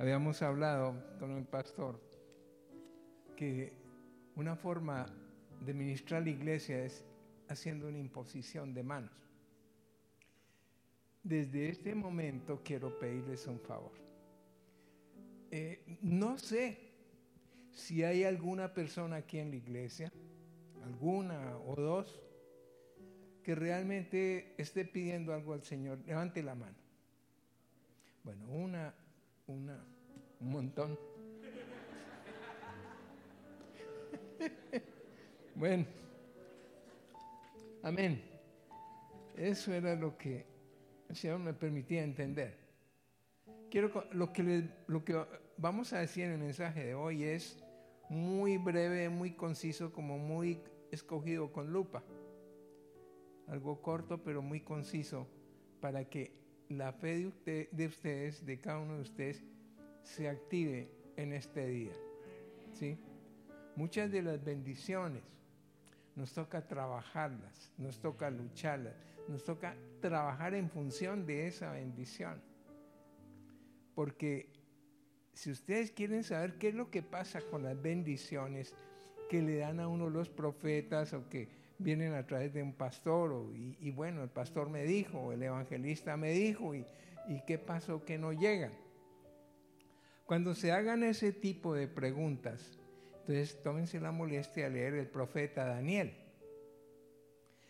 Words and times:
habíamos 0.00 0.40
hablado 0.40 0.94
con 1.18 1.32
el 1.32 1.44
pastor 1.44 2.00
que 3.36 3.74
una 4.34 4.56
forma 4.56 5.04
de 5.60 5.74
ministrar 5.74 6.22
la 6.22 6.30
iglesia 6.30 6.82
es 6.82 7.04
haciendo 7.48 7.86
una 7.86 7.98
imposición 7.98 8.72
de 8.72 8.82
manos. 8.82 9.12
Desde 11.22 11.68
este 11.68 11.94
momento 11.94 12.62
quiero 12.64 12.98
pedirles 12.98 13.46
un 13.46 13.60
favor. 13.60 13.92
Eh, 15.50 15.98
no 16.00 16.38
sé 16.38 16.78
si 17.70 18.02
hay 18.02 18.24
alguna 18.24 18.72
persona 18.72 19.16
aquí 19.16 19.38
en 19.38 19.50
la 19.50 19.56
iglesia, 19.56 20.10
alguna 20.82 21.58
o 21.58 21.76
dos, 21.76 22.18
que 23.42 23.54
realmente 23.54 24.54
esté 24.56 24.86
pidiendo 24.86 25.34
algo 25.34 25.52
al 25.52 25.62
Señor. 25.62 25.98
Levante 26.06 26.42
la 26.42 26.54
mano. 26.54 26.78
Bueno, 28.24 28.48
una, 28.48 28.94
un 29.50 30.50
montón. 30.50 30.98
bueno, 35.54 35.86
amén. 37.82 38.22
Eso 39.36 39.72
era 39.72 39.94
lo 39.94 40.16
que 40.16 40.46
el 41.08 41.16
Señor 41.16 41.40
me 41.40 41.54
permitía 41.54 42.02
entender. 42.02 42.58
Quiero 43.70 44.04
lo 44.12 44.32
que, 44.32 44.68
lo 44.86 45.04
que 45.04 45.24
vamos 45.56 45.92
a 45.92 45.98
decir 45.98 46.24
en 46.24 46.32
el 46.32 46.38
mensaje 46.38 46.84
de 46.84 46.94
hoy 46.94 47.24
es 47.24 47.62
muy 48.08 48.58
breve, 48.58 49.08
muy 49.08 49.32
conciso, 49.32 49.92
como 49.92 50.18
muy 50.18 50.60
escogido 50.90 51.52
con 51.52 51.72
lupa. 51.72 52.02
Algo 53.46 53.80
corto, 53.80 54.22
pero 54.22 54.42
muy 54.42 54.60
conciso, 54.60 55.26
para 55.80 56.04
que 56.04 56.32
la 56.70 56.92
fe 56.92 57.32
de, 57.44 57.68
de 57.70 57.86
ustedes, 57.86 58.46
de 58.46 58.60
cada 58.60 58.78
uno 58.78 58.94
de 58.96 59.02
ustedes, 59.02 59.42
se 60.02 60.28
active 60.28 60.88
en 61.16 61.32
este 61.32 61.66
día. 61.66 61.92
¿Sí? 62.72 62.96
Muchas 63.76 64.10
de 64.10 64.22
las 64.22 64.42
bendiciones 64.42 65.22
nos 66.14 66.32
toca 66.32 66.66
trabajarlas, 66.66 67.72
nos 67.76 67.98
toca 68.00 68.30
lucharlas, 68.30 68.94
nos 69.28 69.44
toca 69.44 69.76
trabajar 70.00 70.54
en 70.54 70.70
función 70.70 71.26
de 71.26 71.46
esa 71.46 71.72
bendición. 71.72 72.40
Porque 73.94 74.52
si 75.32 75.50
ustedes 75.50 75.90
quieren 75.90 76.24
saber 76.24 76.58
qué 76.58 76.68
es 76.68 76.74
lo 76.74 76.90
que 76.90 77.02
pasa 77.02 77.40
con 77.40 77.62
las 77.62 77.80
bendiciones 77.80 78.74
que 79.30 79.40
le 79.40 79.58
dan 79.58 79.78
a 79.78 79.86
uno 79.86 80.10
los 80.10 80.28
profetas 80.28 81.12
o 81.12 81.28
que 81.28 81.48
vienen 81.78 82.14
a 82.14 82.26
través 82.26 82.52
de 82.52 82.64
un 82.64 82.72
pastor, 82.72 83.30
o, 83.30 83.54
y, 83.54 83.90
bueno, 83.92 84.24
el 84.24 84.28
pastor 84.28 84.68
me 84.68 84.82
dijo, 84.82 85.32
el 85.32 85.40
evangelista 85.40 86.16
me 86.16 86.32
dijo, 86.32 86.74
y, 86.74 86.84
y 87.28 87.40
qué 87.46 87.56
pasó 87.56 88.04
que 88.04 88.18
no 88.18 88.32
llegan. 88.32 88.72
Cuando 90.26 90.52
se 90.56 90.72
hagan 90.72 91.04
ese 91.04 91.32
tipo 91.32 91.74
de 91.74 91.86
preguntas, 91.86 92.76
entonces 93.20 93.62
tómense 93.62 94.00
la 94.00 94.10
molestia 94.10 94.64
de 94.64 94.70
leer 94.70 94.94
el 94.94 95.06
profeta 95.06 95.64
Daniel. 95.64 96.12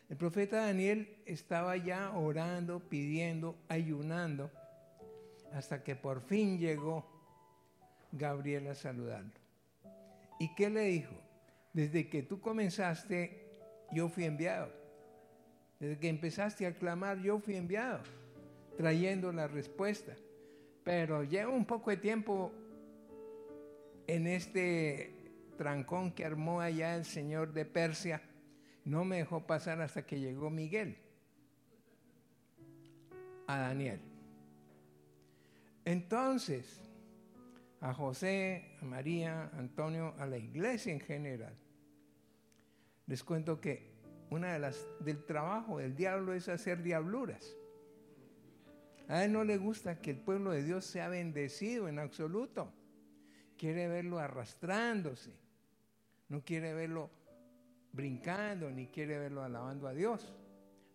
El 0.08 0.16
profeta 0.16 0.64
Daniel 0.64 1.18
estaba 1.26 1.76
ya 1.76 2.10
orando, 2.16 2.80
pidiendo, 2.80 3.54
ayunando, 3.68 4.50
hasta 5.52 5.84
que 5.84 5.94
por 5.94 6.22
fin 6.22 6.58
llegó 6.58 7.04
Gabriel 8.12 8.66
a 8.68 8.74
saludarlo. 8.74 9.38
¿Y 10.38 10.54
qué 10.54 10.70
le 10.70 10.84
dijo? 10.84 11.29
Desde 11.72 12.08
que 12.08 12.22
tú 12.22 12.40
comenzaste, 12.40 13.48
yo 13.92 14.08
fui 14.08 14.24
enviado. 14.24 14.72
Desde 15.78 15.98
que 15.98 16.08
empezaste 16.08 16.66
a 16.66 16.74
clamar, 16.74 17.20
yo 17.20 17.38
fui 17.38 17.56
enviado, 17.56 18.00
trayendo 18.76 19.32
la 19.32 19.48
respuesta. 19.48 20.14
Pero 20.84 21.24
lleva 21.24 21.52
un 21.52 21.64
poco 21.64 21.90
de 21.90 21.96
tiempo 21.96 22.52
en 24.06 24.26
este 24.26 25.14
trancón 25.56 26.10
que 26.12 26.24
armó 26.24 26.60
allá 26.60 26.96
el 26.96 27.04
señor 27.04 27.52
de 27.52 27.64
Persia. 27.64 28.22
No 28.84 29.04
me 29.04 29.18
dejó 29.18 29.46
pasar 29.46 29.80
hasta 29.80 30.04
que 30.04 30.18
llegó 30.18 30.50
Miguel 30.50 30.96
a 33.46 33.58
Daniel. 33.58 34.00
Entonces, 35.84 36.89
a 37.80 37.94
José, 37.94 38.76
a 38.80 38.84
María, 38.84 39.50
Antonio, 39.54 40.14
a 40.18 40.26
la 40.26 40.36
iglesia 40.36 40.92
en 40.92 41.00
general. 41.00 41.56
Les 43.06 43.24
cuento 43.24 43.60
que 43.60 43.90
una 44.28 44.52
de 44.52 44.58
las 44.58 44.86
del 45.00 45.24
trabajo 45.24 45.78
del 45.78 45.96
diablo 45.96 46.34
es 46.34 46.48
hacer 46.48 46.82
diabluras. 46.82 47.56
A 49.08 49.24
él 49.24 49.32
no 49.32 49.42
le 49.42 49.56
gusta 49.56 50.00
que 50.00 50.10
el 50.10 50.18
pueblo 50.18 50.52
de 50.52 50.62
Dios 50.62 50.84
sea 50.84 51.08
bendecido 51.08 51.88
en 51.88 51.98
absoluto. 51.98 52.72
Quiere 53.56 53.88
verlo 53.88 54.18
arrastrándose. 54.18 55.34
No 56.28 56.44
quiere 56.44 56.74
verlo 56.74 57.10
brincando, 57.92 58.70
ni 58.70 58.86
quiere 58.86 59.18
verlo 59.18 59.42
alabando 59.42 59.88
a 59.88 59.94
Dios. 59.94 60.32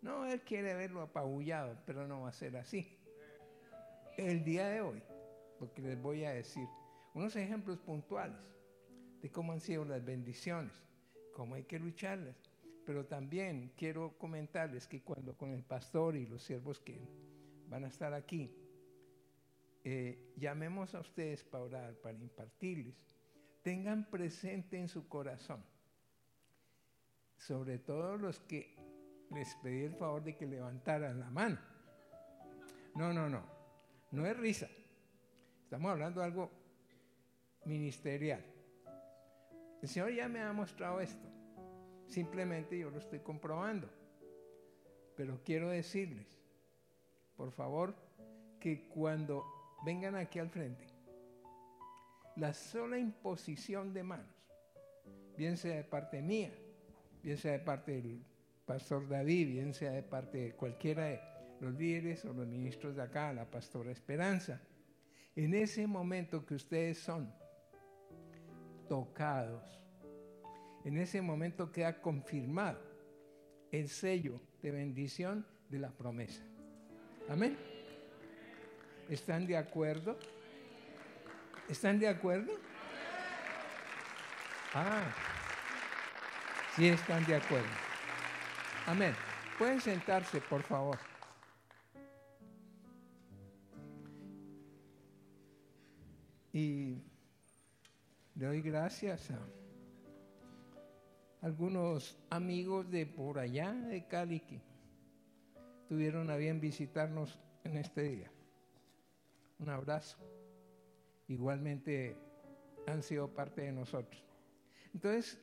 No, 0.02 0.26
él 0.26 0.42
quiere 0.42 0.76
verlo 0.76 1.02
apabullado, 1.02 1.78
pero 1.86 2.08
no 2.08 2.22
va 2.22 2.30
a 2.30 2.34
ser 2.34 2.56
así. 2.56 2.98
El 4.18 4.46
día 4.46 4.70
de 4.70 4.80
hoy 4.80 5.04
porque 5.58 5.82
les 5.82 6.02
voy 6.02 6.24
a 6.26 6.32
decir 6.32 6.68
unos 7.14 7.36
ejemplos 7.36 7.80
puntuales 7.80 8.56
de 9.22 9.32
cómo 9.32 9.54
han 9.54 9.62
sido 9.62 9.86
las 9.86 10.04
bendiciones, 10.04 10.74
cómo 11.34 11.56
hay 11.56 11.64
que 11.64 11.80
lucharlas. 11.80 12.36
Pero 12.86 13.06
también 13.06 13.72
quiero 13.76 14.18
comentarles 14.18 14.88
que 14.88 15.02
cuando 15.02 15.36
con 15.36 15.52
el 15.52 15.64
pastor 15.64 16.16
y 16.16 16.28
los 16.28 16.44
siervos 16.44 16.80
que 16.80 17.02
van 17.68 17.84
a 17.86 17.88
estar 17.88 18.14
aquí, 18.14 18.54
eh, 19.84 20.34
llamemos 20.36 20.94
a 20.94 21.00
ustedes 21.00 21.44
para 21.44 21.64
orar, 21.64 21.96
para 21.96 22.18
impartirles, 22.18 22.96
tengan 23.64 24.10
presente 24.10 24.78
en 24.78 24.88
su 24.88 25.08
corazón, 25.08 25.64
sobre 27.38 27.80
todo 27.80 28.18
los 28.18 28.40
que 28.42 28.76
les 29.32 29.56
pedí 29.56 29.84
el 29.84 29.96
favor 29.96 30.24
de 30.24 30.36
que 30.36 30.46
levantaran 30.46 31.20
la 31.20 31.32
mano. 31.32 31.60
No, 32.96 33.12
no, 33.14 33.28
no, 33.30 33.44
no 34.12 34.26
es 34.26 34.38
risa. 34.38 34.68
Estamos 35.66 35.92
hablando 35.92 36.22
de 36.22 36.28
algo 36.28 36.52
ministerial. 37.66 38.46
El 39.82 39.90
Señor 39.90 40.14
ya 40.14 40.30
me 40.30 40.40
ha 40.40 40.54
mostrado 40.54 41.02
esto. 41.02 41.28
Simplemente 42.06 42.78
yo 42.78 42.92
lo 42.92 43.00
estoy 43.00 43.22
comprobando. 43.22 43.90
Pero 45.16 45.42
quiero 45.44 45.70
decirles, 45.70 46.28
por 47.36 47.52
favor, 47.52 47.96
que 48.60 48.88
cuando 48.90 49.44
vengan 49.84 50.16
aquí 50.16 50.38
al 50.38 50.52
frente, 50.52 50.86
la 52.36 52.54
sola 52.54 53.00
imposición 53.00 53.92
de 53.92 54.04
manos, 54.04 54.36
bien 55.36 55.58
sea 55.58 55.78
de 55.78 55.84
parte 55.84 56.22
mía, 56.22 56.54
bien 57.24 57.38
sea 57.38 57.54
de 57.54 57.60
parte 57.60 57.94
del 57.94 58.24
pastor 58.68 59.10
David, 59.10 59.48
bien 59.48 59.74
sea 59.74 59.94
de 59.94 60.04
parte 60.04 60.38
de 60.38 60.54
cualquiera 60.54 61.06
de 61.06 61.22
los 61.60 61.74
líderes 61.74 62.24
o 62.24 62.34
los 62.34 62.46
ministros 62.46 62.96
de 62.96 63.02
acá, 63.02 63.34
la 63.34 63.50
pastora 63.50 63.92
Esperanza, 63.92 64.62
en 65.36 65.54
ese 65.54 65.86
momento 65.86 66.46
que 66.46 66.56
ustedes 66.56 67.00
son 67.00 67.34
tocados, 68.88 69.64
en 70.84 70.98
ese 70.98 71.22
momento 71.22 71.72
queda 71.72 72.00
confirmado 72.02 72.80
el 73.72 73.90
sello 73.90 74.40
de 74.62 74.72
bendición 74.72 75.46
de 75.70 75.80
la 75.80 75.90
promesa. 75.92 76.44
Amén. 77.28 77.58
¿Están 79.10 79.46
de 79.46 79.58
acuerdo? 79.58 80.18
¿Están 81.68 82.00
de 82.00 82.08
acuerdo? 82.08 82.54
Ah, 84.74 85.04
sí 86.76 86.88
están 86.88 87.26
de 87.26 87.36
acuerdo. 87.36 87.68
Amén. 88.86 89.16
Pueden 89.58 89.82
sentarse, 89.82 90.40
por 90.42 90.62
favor. 90.62 91.00
Y 96.56 97.04
le 98.36 98.46
doy 98.46 98.62
gracias 98.62 99.30
a 99.30 99.46
algunos 101.42 102.18
amigos 102.30 102.90
de 102.90 103.06
por 103.06 103.40
allá 103.40 103.74
de 103.74 104.08
Cali 104.08 104.40
que 104.40 104.62
tuvieron 105.90 106.30
a 106.30 106.38
bien 106.38 106.62
visitarnos 106.62 107.38
en 107.66 107.76
este 107.76 108.04
día. 108.04 108.32
Un 109.60 109.68
abrazo. 109.68 110.18
Igualmente 111.28 112.16
han 112.88 113.04
sido 113.04 113.28
parte 113.34 113.64
de 113.64 113.74
nosotros. 113.74 114.24
Entonces, 114.94 115.38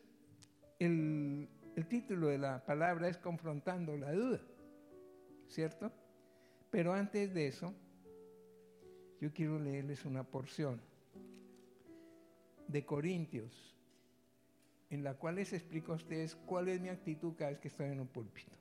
el, 0.78 1.46
el 1.76 1.88
título 1.88 2.28
de 2.28 2.38
la 2.38 2.64
palabra 2.64 3.06
es 3.08 3.18
Confrontando 3.18 3.98
la 3.98 4.12
duda, 4.12 4.40
¿cierto? 5.46 5.92
Pero 6.70 6.94
antes 6.94 7.34
de 7.34 7.48
eso, 7.48 7.74
yo 9.20 9.30
quiero 9.34 9.58
leerles 9.58 10.06
una 10.06 10.24
porción 10.24 10.80
de 12.72 12.86
Corintios, 12.86 13.76
en 14.88 15.04
la 15.04 15.14
cual 15.14 15.36
les 15.36 15.52
explico 15.52 15.92
a 15.92 15.96
ustedes 15.96 16.34
cuál 16.34 16.68
es 16.68 16.80
mi 16.80 16.88
actitud 16.88 17.34
cada 17.36 17.50
vez 17.50 17.60
que 17.60 17.68
estoy 17.68 17.86
en 17.86 18.00
un 18.00 18.08
púlpito. 18.08 18.56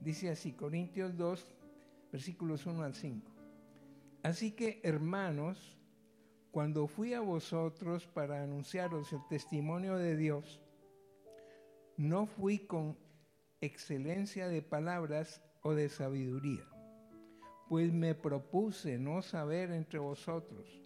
Dice 0.00 0.30
así, 0.30 0.52
Corintios 0.52 1.16
2, 1.16 1.54
versículos 2.10 2.64
1 2.64 2.82
al 2.82 2.94
5. 2.94 3.30
Así 4.22 4.52
que, 4.52 4.80
hermanos, 4.82 5.78
cuando 6.50 6.86
fui 6.86 7.12
a 7.12 7.20
vosotros 7.20 8.06
para 8.06 8.42
anunciaros 8.42 9.12
el 9.12 9.20
testimonio 9.28 9.96
de 9.96 10.16
Dios, 10.16 10.60
no 11.98 12.26
fui 12.26 12.60
con 12.60 12.96
excelencia 13.60 14.48
de 14.48 14.62
palabras 14.62 15.42
o 15.62 15.74
de 15.74 15.88
sabiduría, 15.88 16.64
pues 17.68 17.92
me 17.92 18.14
propuse 18.14 18.98
no 18.98 19.22
saber 19.22 19.70
entre 19.70 19.98
vosotros 19.98 20.85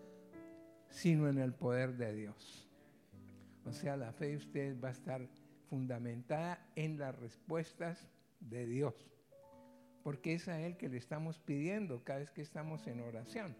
sino 0.91 1.27
en 1.27 1.39
el 1.39 1.53
poder 1.53 1.97
de 1.97 2.13
Dios. 2.13 2.69
O 3.65 3.71
sea, 3.71 3.97
la 3.97 4.11
fe 4.11 4.29
de 4.29 4.37
ustedes 4.37 4.83
va 4.83 4.89
a 4.89 4.91
estar 4.91 5.27
fundamentada 5.69 6.59
en 6.75 6.99
las 6.99 7.17
respuestas 7.17 8.09
de 8.39 8.65
Dios, 8.65 8.93
porque 10.03 10.33
es 10.33 10.47
a 10.47 10.59
Él 10.59 10.77
que 10.77 10.89
le 10.89 10.97
estamos 10.97 11.39
pidiendo 11.39 12.03
cada 12.03 12.19
vez 12.19 12.31
que 12.31 12.41
estamos 12.41 12.85
en 12.87 12.99
oración. 13.01 13.55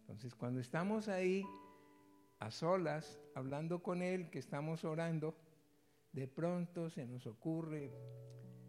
Entonces, 0.00 0.34
cuando 0.34 0.60
estamos 0.60 1.08
ahí 1.08 1.44
a 2.38 2.50
solas, 2.50 3.20
hablando 3.34 3.82
con 3.82 4.02
Él, 4.02 4.30
que 4.30 4.38
estamos 4.38 4.84
orando, 4.84 5.36
de 6.12 6.28
pronto 6.28 6.88
se 6.88 7.04
nos 7.06 7.26
ocurre, 7.26 7.92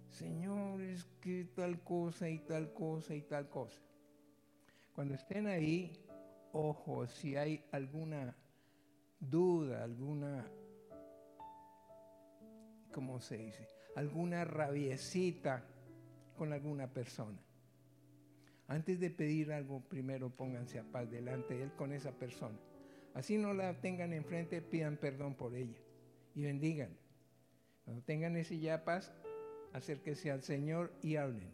Señor, 0.10 0.82
es 0.82 1.06
que 1.22 1.46
tal 1.56 1.82
cosa 1.84 2.30
y 2.30 2.40
tal 2.40 2.74
cosa 2.74 3.14
y 3.14 3.22
tal 3.22 3.50
cosa. 3.50 3.82
Cuando 4.94 5.14
estén 5.14 5.46
ahí, 5.46 5.94
ojo, 6.58 7.08
si 7.08 7.36
hay 7.36 7.64
alguna 7.72 8.36
duda, 9.20 9.84
alguna, 9.84 10.46
¿cómo 12.92 13.20
se 13.20 13.38
dice? 13.38 13.68
Alguna 13.96 14.44
rabiecita 14.44 15.64
con 16.36 16.54
alguna 16.54 16.88
persona. 16.88 17.38
Antes 18.68 19.00
de 19.00 19.10
pedir 19.10 19.54
algo, 19.54 19.82
primero 19.82 20.30
pónganse 20.30 20.80
a 20.80 20.84
paz 20.84 21.10
delante 21.10 21.56
de 21.56 21.64
Él 21.64 21.72
con 21.74 21.94
esa 21.94 22.12
persona. 22.12 22.58
Así 23.14 23.38
no 23.38 23.54
la 23.54 23.80
tengan 23.80 24.14
enfrente, 24.14 24.62
pidan 24.62 24.98
perdón 24.98 25.36
por 25.36 25.56
ella 25.56 25.78
y 26.36 26.44
bendigan. 26.44 26.98
Cuando 27.86 28.04
tengan 28.04 28.36
ese 28.36 28.60
ya 28.60 28.84
paz, 28.84 29.14
acérquese 29.74 30.32
al 30.32 30.44
Señor 30.44 30.92
y 31.02 31.16
hablen. 31.16 31.50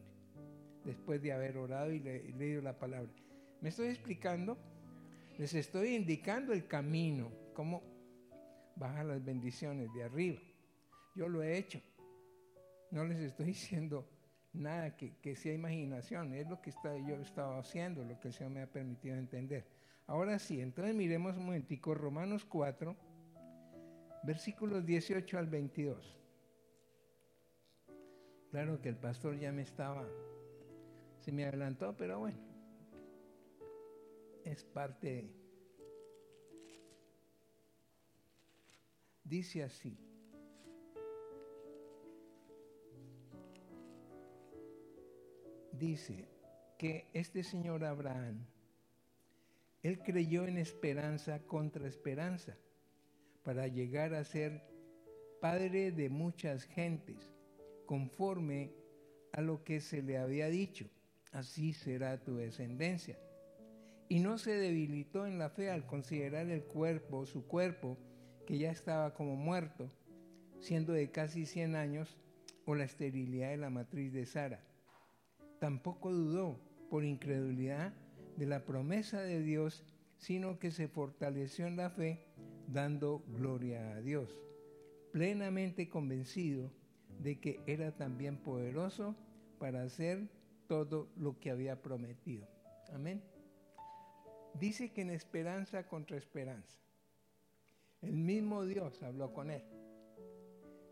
Después 0.84 1.22
de 1.22 1.32
haber 1.32 1.58
orado 1.58 1.92
y 1.92 2.00
leído 2.00 2.62
la 2.62 2.78
palabra. 2.78 3.12
¿Me 3.62 3.70
estoy 3.70 3.88
explicando? 3.88 4.58
Les 5.38 5.54
estoy 5.56 5.96
indicando 5.96 6.54
el 6.54 6.68
camino, 6.68 7.32
cómo 7.54 7.82
bajar 8.76 9.06
las 9.06 9.24
bendiciones 9.24 9.92
de 9.94 10.04
arriba. 10.04 10.40
Yo 11.16 11.28
lo 11.28 11.42
he 11.42 11.58
hecho. 11.58 11.82
No 12.92 13.04
les 13.04 13.20
estoy 13.20 13.46
diciendo 13.48 14.08
nada 14.54 14.96
que, 14.96 15.36
sea 15.36 15.54
imaginación, 15.54 16.34
es 16.34 16.48
lo 16.48 16.62
que 16.62 16.72
yo 16.84 17.16
he 17.16 17.22
estado 17.22 17.58
haciendo, 17.58 18.04
lo 18.04 18.20
que 18.20 18.28
el 18.28 18.34
Señor 18.36 18.52
me 18.52 18.62
ha 18.62 18.72
permitido 18.72 19.16
entender. 19.16 19.66
Ahora 20.06 20.38
sí, 20.38 20.62
entonces 20.62 20.94
miremos 20.94 21.36
un 21.38 21.46
momentico 21.46 21.96
Romanos 21.96 22.46
4, 22.46 22.96
versículos 24.24 24.86
18 24.86 25.40
al 25.40 25.48
22. 25.48 26.20
Claro 28.52 28.80
que 28.80 28.90
el 28.90 28.98
pastor 28.98 29.40
ya 29.40 29.52
me 29.52 29.64
estaba, 29.64 30.06
se 31.20 31.32
me 31.32 31.46
adelantó, 31.46 31.98
pero 31.98 32.20
bueno 32.20 32.53
es 34.46 34.64
parte, 34.64 35.30
dice 39.24 39.64
así, 39.64 39.98
dice 45.72 46.28
que 46.78 47.08
este 47.14 47.44
señor 47.44 47.84
Abraham, 47.84 48.46
él 49.82 50.00
creyó 50.00 50.46
en 50.46 50.58
esperanza 50.58 51.40
contra 51.40 51.88
esperanza 51.88 52.58
para 53.44 53.68
llegar 53.68 54.14
a 54.14 54.24
ser 54.24 54.62
padre 55.42 55.92
de 55.92 56.10
muchas 56.10 56.64
gentes, 56.64 57.34
conforme 57.86 58.72
a 59.34 59.42
lo 59.42 59.64
que 59.64 59.82
se 59.82 60.02
le 60.02 60.18
había 60.18 60.48
dicho, 60.48 60.90
así 61.32 61.74
será 61.74 62.24
tu 62.24 62.36
descendencia 62.36 63.18
y 64.10 64.20
no 64.20 64.38
se 64.38 64.52
debilitó 64.52 65.26
en 65.26 65.40
la 65.40 65.50
fe 65.50 65.70
al 65.70 65.86
considerar 65.86 66.50
el 66.50 66.64
cuerpo, 66.64 67.26
su 67.26 67.48
cuerpo, 67.48 67.98
que 68.46 68.58
ya 68.58 68.72
estaba 68.72 69.14
como 69.14 69.36
muerto, 69.36 69.90
siendo 70.60 70.94
de 70.94 71.12
casi 71.12 71.46
100 71.46 71.76
años, 71.76 72.18
o 72.66 72.76
la 72.76 72.86
esterilidad 72.86 73.50
de 73.50 73.58
la 73.58 73.70
matriz 73.70 74.14
de 74.14 74.26
Sara. 74.26 74.64
Tampoco 75.60 76.12
dudó 76.12 76.60
por 76.90 77.04
incredulidad 77.04 77.94
de 78.38 78.46
la 78.46 78.66
promesa 78.66 79.22
de 79.22 79.42
Dios, 79.42 79.84
sino 80.18 80.60
que 80.60 80.72
se 80.72 80.88
fortaleció 80.88 81.68
en 81.68 81.76
la 81.76 81.90
fe, 81.90 82.26
dando 82.68 83.24
gloria 83.28 83.94
a 83.94 84.02
Dios, 84.02 84.40
plenamente 85.12 85.90
convencido 85.90 86.72
de 87.20 87.40
que 87.40 87.60
era 87.68 87.96
también 87.96 88.38
poderoso 88.38 89.16
para 89.60 89.84
hacer 89.84 90.30
todo 90.68 91.10
lo 91.18 91.40
que 91.40 91.52
había 91.52 91.82
prometido. 91.82 92.48
Amén 92.94 93.33
dice 94.54 94.92
que 94.92 95.02
en 95.02 95.10
esperanza 95.10 95.88
contra 95.88 96.18
esperanza. 96.18 96.78
El 98.02 98.14
mismo 98.14 98.66
Dios 98.66 99.02
habló 99.02 99.34
con 99.34 99.50
él. 99.50 99.64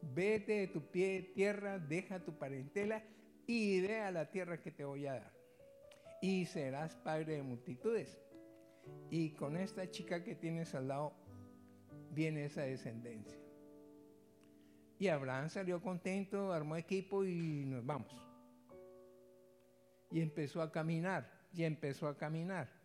Vete 0.01 0.53
de 0.53 0.67
tu 0.67 0.81
pie 0.89 1.31
tierra, 1.35 1.77
deja 1.77 2.23
tu 2.23 2.37
parentela 2.37 3.03
y 3.45 3.81
ve 3.81 3.99
a 3.99 4.11
la 4.11 4.29
tierra 4.31 4.61
que 4.61 4.71
te 4.71 4.85
voy 4.85 5.07
a 5.07 5.13
dar. 5.13 5.33
Y 6.21 6.45
serás 6.45 6.95
padre 6.95 7.35
de 7.35 7.43
multitudes. 7.43 8.17
Y 9.09 9.31
con 9.31 9.57
esta 9.57 9.89
chica 9.89 10.23
que 10.23 10.35
tienes 10.35 10.73
al 10.73 10.87
lado 10.87 11.13
viene 12.11 12.45
esa 12.45 12.61
descendencia. 12.61 13.37
Y 14.97 15.07
Abraham 15.07 15.49
salió 15.49 15.81
contento, 15.81 16.53
armó 16.53 16.75
equipo 16.75 17.25
y 17.25 17.65
nos 17.65 17.85
vamos. 17.85 18.13
Y 20.11 20.21
empezó 20.21 20.61
a 20.61 20.71
caminar, 20.71 21.29
y 21.53 21.63
empezó 21.63 22.07
a 22.07 22.17
caminar. 22.17 22.80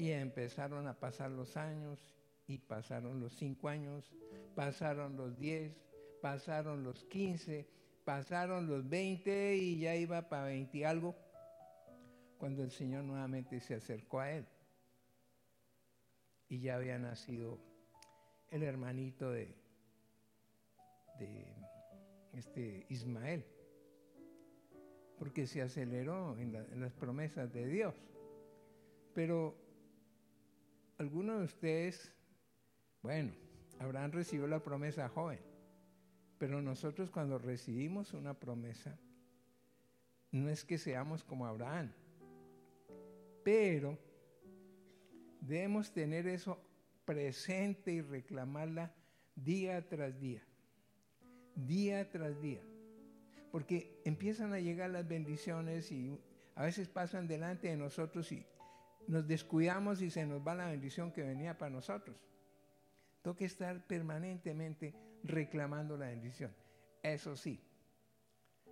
Y 0.00 0.12
empezaron 0.12 0.88
a 0.88 0.98
pasar 0.98 1.30
los 1.30 1.58
años 1.58 2.02
y 2.46 2.56
pasaron 2.56 3.20
los 3.20 3.34
cinco 3.34 3.68
años, 3.68 4.10
pasaron 4.54 5.14
los 5.14 5.36
diez, 5.36 5.76
pasaron 6.22 6.82
los 6.84 7.04
quince, 7.04 7.68
pasaron 8.02 8.66
los 8.66 8.88
veinte 8.88 9.54
y 9.56 9.78
ya 9.78 9.94
iba 9.94 10.26
para 10.26 10.44
veinte 10.44 10.86
algo 10.86 11.14
cuando 12.38 12.62
el 12.62 12.70
Señor 12.70 13.04
nuevamente 13.04 13.60
se 13.60 13.74
acercó 13.74 14.20
a 14.20 14.32
él. 14.32 14.46
Y 16.48 16.60
ya 16.60 16.76
había 16.76 16.98
nacido 16.98 17.58
el 18.50 18.62
hermanito 18.62 19.30
de, 19.30 19.54
de 21.18 21.54
este 22.32 22.86
Ismael, 22.88 23.44
porque 25.18 25.46
se 25.46 25.60
aceleró 25.60 26.38
en, 26.38 26.54
en 26.54 26.80
las 26.80 26.94
promesas 26.94 27.52
de 27.52 27.66
Dios. 27.66 27.94
Pero 29.12 29.68
algunos 31.00 31.38
de 31.38 31.44
ustedes, 31.46 32.12
bueno, 33.00 33.32
Abraham 33.78 34.12
recibió 34.12 34.46
la 34.46 34.62
promesa 34.62 35.08
joven, 35.08 35.38
pero 36.36 36.60
nosotros 36.60 37.10
cuando 37.10 37.38
recibimos 37.38 38.12
una 38.12 38.34
promesa, 38.34 38.98
no 40.30 40.50
es 40.50 40.62
que 40.62 40.76
seamos 40.76 41.24
como 41.24 41.46
Abraham, 41.46 41.90
pero 43.42 43.98
debemos 45.40 45.90
tener 45.90 46.26
eso 46.26 46.60
presente 47.06 47.92
y 47.92 48.02
reclamarla 48.02 48.94
día 49.34 49.88
tras 49.88 50.20
día, 50.20 50.42
día 51.54 52.10
tras 52.10 52.38
día, 52.42 52.60
porque 53.50 54.02
empiezan 54.04 54.52
a 54.52 54.60
llegar 54.60 54.90
las 54.90 55.08
bendiciones 55.08 55.90
y 55.92 56.14
a 56.54 56.64
veces 56.64 56.90
pasan 56.90 57.26
delante 57.26 57.68
de 57.68 57.78
nosotros 57.78 58.30
y 58.32 58.44
nos 59.06 59.26
descuidamos 59.26 60.02
y 60.02 60.10
se 60.10 60.26
nos 60.26 60.46
va 60.46 60.54
la 60.54 60.68
bendición 60.68 61.12
que 61.12 61.22
venía 61.22 61.58
para 61.58 61.70
nosotros. 61.70 62.16
Que 63.36 63.44
estar 63.44 63.86
permanentemente 63.86 64.94
reclamando 65.22 65.96
la 65.96 66.06
bendición. 66.06 66.52
Eso 67.02 67.36
sí, 67.36 67.62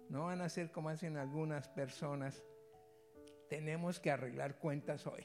no 0.08 0.25
van 0.26 0.40
a 0.40 0.49
ser 0.49 0.73
como 0.73 0.88
hacen 0.88 1.16
algunas 1.16 1.68
personas. 1.68 2.42
Tenemos 3.49 4.00
que 4.00 4.11
arreglar 4.11 4.58
cuentas 4.58 5.06
hoy. 5.06 5.25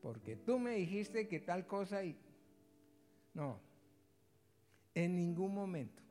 porque 0.00 0.36
tú 0.36 0.58
me 0.58 0.72
dijiste 0.76 1.26
que 1.26 1.40
tal 1.40 1.66
cosa 1.66 2.04
y... 2.04 2.16
No, 3.34 3.60
en 4.94 5.16
ningún 5.16 5.52
momento. 5.52 6.02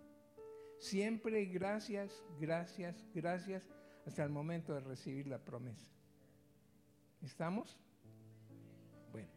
Siempre 0.77 1.45
gracias, 1.45 2.23
gracias, 2.39 3.05
gracias 3.13 3.69
hasta 4.05 4.23
el 4.23 4.29
momento 4.29 4.73
de 4.73 4.81
recibir 4.81 5.27
la 5.27 5.39
promesa. 5.39 5.94
¿Estamos? 7.21 7.77
Bueno, 9.11 9.29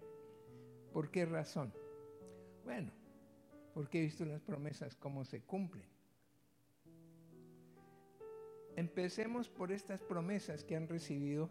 ¿por 0.93 1.11
qué 1.11 1.25
razón? 1.25 1.73
Bueno, 2.65 2.93
porque 3.75 3.99
he 3.99 4.03
visto 4.03 4.25
las 4.25 4.43
promesas 4.43 4.95
cómo 4.97 5.25
se 5.25 5.41
cumplen. 5.43 5.87
Empecemos 8.77 9.49
por 9.49 9.73
estas 9.73 10.03
promesas 10.03 10.63
que 10.63 10.77
han 10.77 10.87
recibido 10.89 11.51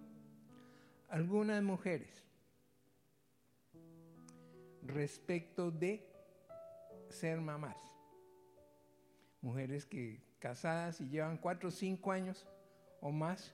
algunas 1.09 1.61
mujeres 1.61 2.23
respecto 4.83 5.71
de 5.71 6.07
ser 7.09 7.41
mamás. 7.41 7.77
Mujeres 9.41 9.85
que 9.85 10.21
casadas 10.39 11.01
y 11.01 11.09
llevan 11.09 11.37
cuatro 11.37 11.69
o 11.69 11.71
cinco 11.71 12.11
años 12.11 12.47
o 13.01 13.11
más 13.11 13.53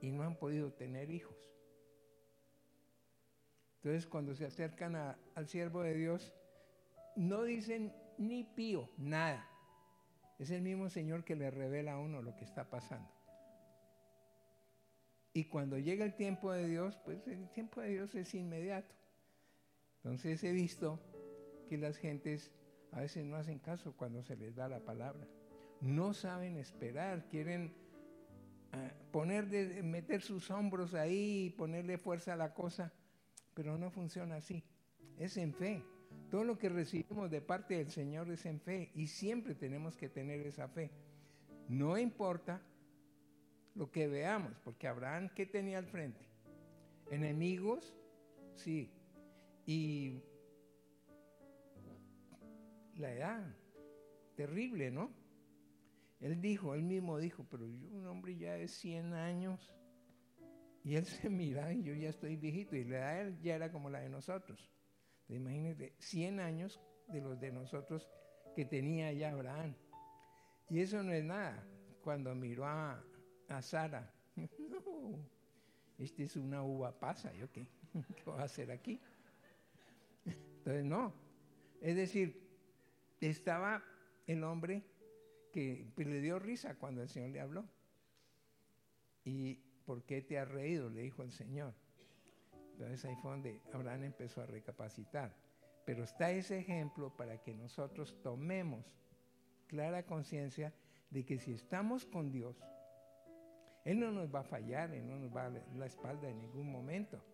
y 0.00 0.10
no 0.10 0.22
han 0.22 0.36
podido 0.36 0.72
tener 0.72 1.10
hijos. 1.10 1.36
Entonces 3.86 4.10
cuando 4.10 4.34
se 4.34 4.44
acercan 4.44 4.96
al 4.96 5.46
siervo 5.46 5.82
de 5.82 5.94
Dios, 5.94 6.34
no 7.14 7.44
dicen 7.44 7.94
ni 8.18 8.42
pío, 8.42 8.90
nada. 8.98 9.48
Es 10.40 10.50
el 10.50 10.60
mismo 10.60 10.88
Señor 10.90 11.22
que 11.22 11.36
le 11.36 11.52
revela 11.52 11.92
a 11.92 12.00
uno 12.00 12.20
lo 12.20 12.34
que 12.34 12.44
está 12.44 12.68
pasando. 12.68 13.08
Y 15.34 15.44
cuando 15.44 15.78
llega 15.78 16.04
el 16.04 16.16
tiempo 16.16 16.50
de 16.50 16.66
Dios, 16.66 16.98
pues 17.04 17.28
el 17.28 17.48
tiempo 17.50 17.80
de 17.80 17.90
Dios 17.90 18.12
es 18.16 18.34
inmediato. 18.34 18.92
Entonces 19.98 20.42
he 20.42 20.50
visto 20.50 20.98
que 21.68 21.78
las 21.78 21.96
gentes 21.96 22.50
a 22.90 23.02
veces 23.02 23.24
no 23.24 23.36
hacen 23.36 23.60
caso 23.60 23.96
cuando 23.96 24.20
se 24.24 24.34
les 24.34 24.56
da 24.56 24.68
la 24.68 24.80
palabra. 24.80 25.28
No 25.80 26.12
saben 26.12 26.56
esperar, 26.56 27.28
quieren 27.28 27.72
ah, 28.72 28.90
poner 29.12 29.46
de, 29.46 29.80
meter 29.84 30.22
sus 30.22 30.50
hombros 30.50 30.92
ahí 30.94 31.44
y 31.44 31.50
ponerle 31.50 31.98
fuerza 31.98 32.32
a 32.32 32.36
la 32.36 32.52
cosa, 32.52 32.92
pero 33.56 33.78
no 33.78 33.90
funciona 33.90 34.36
así. 34.36 34.62
Es 35.18 35.38
en 35.38 35.54
fe. 35.54 35.82
Todo 36.30 36.44
lo 36.44 36.58
que 36.58 36.68
recibimos 36.68 37.30
de 37.30 37.40
parte 37.40 37.78
del 37.78 37.90
Señor 37.90 38.30
es 38.30 38.44
en 38.44 38.60
fe 38.60 38.90
y 38.94 39.06
siempre 39.06 39.54
tenemos 39.54 39.96
que 39.96 40.10
tener 40.10 40.46
esa 40.46 40.68
fe. 40.68 40.90
No 41.68 41.96
importa 41.96 42.60
lo 43.74 43.90
que 43.90 44.08
veamos, 44.08 44.52
porque 44.62 44.86
Abraham, 44.86 45.30
¿qué 45.34 45.46
tenía 45.46 45.78
al 45.78 45.86
frente? 45.86 46.28
¿Enemigos? 47.10 47.96
Sí. 48.54 48.90
Y 49.64 50.20
la 52.96 53.12
edad, 53.12 53.56
terrible, 54.36 54.90
¿no? 54.90 55.10
Él 56.20 56.40
dijo, 56.42 56.74
él 56.74 56.82
mismo 56.82 57.18
dijo, 57.18 57.46
pero 57.50 57.66
yo 57.66 57.88
un 57.88 58.06
hombre 58.06 58.36
ya 58.36 58.54
de 58.54 58.68
100 58.68 59.14
años 59.14 59.72
y 60.86 60.94
él 60.94 61.04
se 61.04 61.28
mira 61.28 61.72
y 61.72 61.82
yo 61.82 61.92
ya 61.94 62.08
estoy 62.08 62.36
viejito 62.36 62.76
y 62.76 62.84
la 62.84 62.98
edad 62.98 63.20
él 63.20 63.38
ya 63.42 63.56
era 63.56 63.72
como 63.72 63.90
la 63.90 64.00
de 64.00 64.08
nosotros. 64.08 64.70
Imagínense, 65.28 65.94
100 65.98 66.38
años 66.38 66.80
de 67.08 67.20
los 67.20 67.40
de 67.40 67.50
nosotros 67.50 68.08
que 68.54 68.64
tenía 68.64 69.12
ya 69.12 69.32
Abraham. 69.32 69.74
Y 70.70 70.80
eso 70.80 71.02
no 71.02 71.12
es 71.12 71.24
nada. 71.24 71.60
Cuando 72.02 72.32
miró 72.36 72.66
a, 72.66 73.04
a 73.48 73.62
Sara, 73.62 74.14
no, 74.36 75.18
este 75.98 76.22
es 76.22 76.36
una 76.36 76.62
uva 76.62 76.96
pasa, 76.96 77.34
¿yo 77.34 77.50
qué? 77.50 77.66
¿Qué 78.16 78.22
voy 78.24 78.38
a 78.38 78.44
hacer 78.44 78.70
aquí? 78.70 79.00
Entonces, 80.24 80.84
no. 80.84 81.12
Es 81.80 81.96
decir, 81.96 82.48
estaba 83.20 83.82
el 84.28 84.44
hombre 84.44 84.84
que 85.52 85.90
le 85.96 86.20
dio 86.20 86.38
risa 86.38 86.76
cuando 86.76 87.02
el 87.02 87.08
Señor 87.08 87.30
le 87.30 87.40
habló. 87.40 87.64
¿Y 89.24 89.65
por 89.86 90.02
qué 90.02 90.20
te 90.20 90.38
has 90.38 90.48
reído? 90.48 90.90
Le 90.90 91.02
dijo 91.02 91.22
el 91.22 91.32
Señor. 91.32 91.72
Entonces 92.72 93.04
ahí 93.04 93.16
fue 93.22 93.30
donde 93.30 93.62
Abraham 93.72 94.04
empezó 94.04 94.42
a 94.42 94.46
recapacitar. 94.46 95.34
Pero 95.86 96.04
está 96.04 96.30
ese 96.32 96.58
ejemplo 96.58 97.16
para 97.16 97.40
que 97.40 97.54
nosotros 97.54 98.20
tomemos 98.22 98.84
clara 99.68 100.04
conciencia 100.04 100.74
de 101.10 101.24
que 101.24 101.38
si 101.38 101.52
estamos 101.52 102.04
con 102.04 102.32
Dios, 102.32 102.60
Él 103.84 104.00
no 104.00 104.10
nos 104.10 104.34
va 104.34 104.40
a 104.40 104.44
fallar, 104.44 104.92
Él 104.92 105.06
no 105.06 105.16
nos 105.16 105.34
va 105.34 105.46
a 105.46 105.50
dar 105.50 105.62
la 105.74 105.86
espalda 105.86 106.28
en 106.28 106.40
ningún 106.40 106.70
momento. 106.70 107.24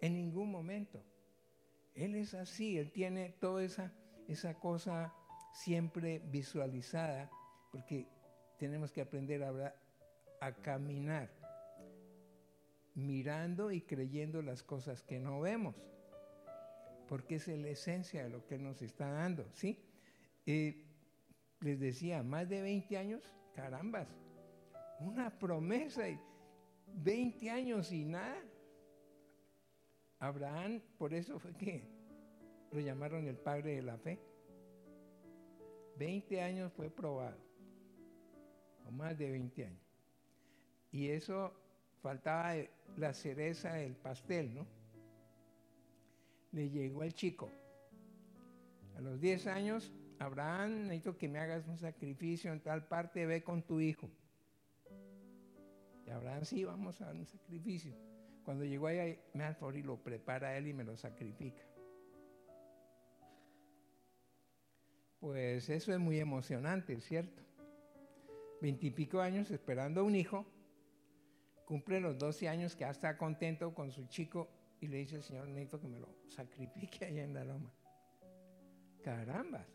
En 0.00 0.16
ningún 0.16 0.50
momento. 0.50 1.02
Él 1.94 2.16
es 2.16 2.34
así, 2.34 2.76
Él 2.76 2.90
tiene 2.90 3.30
toda 3.40 3.62
esa, 3.62 3.92
esa 4.26 4.54
cosa 4.54 5.14
siempre 5.52 6.18
visualizada, 6.18 7.30
porque 7.70 8.08
tenemos 8.58 8.90
que 8.90 9.02
aprender 9.02 9.44
a, 9.44 9.74
a 10.40 10.52
caminar 10.52 11.41
mirando 12.94 13.70
y 13.70 13.80
creyendo 13.80 14.42
las 14.42 14.62
cosas 14.62 15.02
que 15.02 15.18
no 15.18 15.40
vemos, 15.40 15.74
porque 17.08 17.36
es 17.36 17.48
la 17.48 17.68
esencia 17.68 18.24
de 18.24 18.30
lo 18.30 18.46
que 18.46 18.58
nos 18.58 18.82
está 18.82 19.10
dando, 19.10 19.48
¿sí? 19.52 19.78
Eh, 20.46 20.84
les 21.60 21.78
decía, 21.78 22.22
más 22.22 22.48
de 22.48 22.62
20 22.62 22.96
años, 22.96 23.22
carambas, 23.54 24.08
una 25.00 25.38
promesa 25.38 26.08
y 26.08 26.18
20 26.94 27.50
años 27.50 27.92
y 27.92 28.04
nada. 28.04 28.42
Abraham, 30.18 30.80
por 30.98 31.14
eso 31.14 31.38
fue 31.38 31.52
que 31.54 31.88
lo 32.70 32.80
llamaron 32.80 33.26
el 33.26 33.36
padre 33.36 33.76
de 33.76 33.82
la 33.82 33.98
fe. 33.98 34.18
20 35.98 36.40
años 36.40 36.72
fue 36.72 36.90
probado, 36.90 37.38
o 38.86 38.90
más 38.90 39.16
de 39.18 39.30
20 39.30 39.66
años. 39.66 39.82
Y 40.90 41.08
eso 41.08 41.61
faltaba 42.02 42.54
la 42.96 43.14
cereza 43.14 43.74
del 43.74 43.94
pastel, 43.94 44.54
¿no? 44.54 44.66
Le 46.50 46.68
llegó 46.68 47.04
el 47.04 47.14
chico. 47.14 47.50
A 48.96 49.00
los 49.00 49.20
10 49.20 49.46
años, 49.46 49.92
Abraham, 50.18 50.82
necesito 50.82 51.16
que 51.16 51.28
me 51.28 51.38
hagas 51.38 51.66
un 51.66 51.78
sacrificio 51.78 52.52
en 52.52 52.60
tal 52.60 52.86
parte, 52.86 53.24
ve 53.24 53.42
con 53.42 53.62
tu 53.62 53.80
hijo. 53.80 54.10
Y 56.06 56.10
Abraham, 56.10 56.44
sí, 56.44 56.64
vamos 56.64 57.00
a 57.00 57.10
un 57.12 57.24
sacrificio. 57.24 57.94
Cuando 58.44 58.64
llegó 58.64 58.88
ahí, 58.88 59.18
me 59.32 59.56
y 59.78 59.82
lo 59.82 60.02
prepara 60.02 60.56
él 60.58 60.66
y 60.66 60.74
me 60.74 60.84
lo 60.84 60.96
sacrifica. 60.96 61.62
Pues 65.20 65.70
eso 65.70 65.92
es 65.92 66.00
muy 66.00 66.18
emocionante, 66.18 67.00
¿cierto? 67.00 67.42
Veintipico 68.60 69.20
años 69.20 69.52
esperando 69.52 70.04
un 70.04 70.16
hijo 70.16 70.44
cumple 71.72 72.00
los 72.00 72.18
12 72.18 72.50
años 72.50 72.76
que 72.76 72.80
ya 72.80 72.90
está 72.90 73.16
contento 73.16 73.72
con 73.72 73.90
su 73.90 74.04
chico 74.04 74.46
y 74.78 74.88
le 74.88 74.98
dice 74.98 75.16
al 75.16 75.22
Señor, 75.22 75.48
necesito 75.48 75.80
que 75.80 75.88
me 75.88 75.98
lo 75.98 76.08
sacrifique 76.28 77.06
allá 77.06 77.24
en 77.24 77.32
la 77.32 77.44
loma. 77.44 77.72
Carambas. 79.02 79.66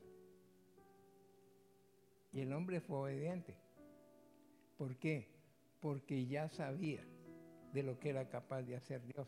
Y 2.32 2.42
el 2.42 2.54
hombre 2.54 2.82
fue 2.82 2.98
obediente. 3.00 3.58
¿Por 4.78 4.96
qué? 4.98 5.28
Porque 5.80 6.28
ya 6.28 6.48
sabía 6.50 7.04
de 7.74 7.82
lo 7.82 7.98
que 7.98 8.12
era 8.12 8.30
capaz 8.30 8.62
de 8.62 8.76
hacer 8.76 9.02
Dios. 9.08 9.28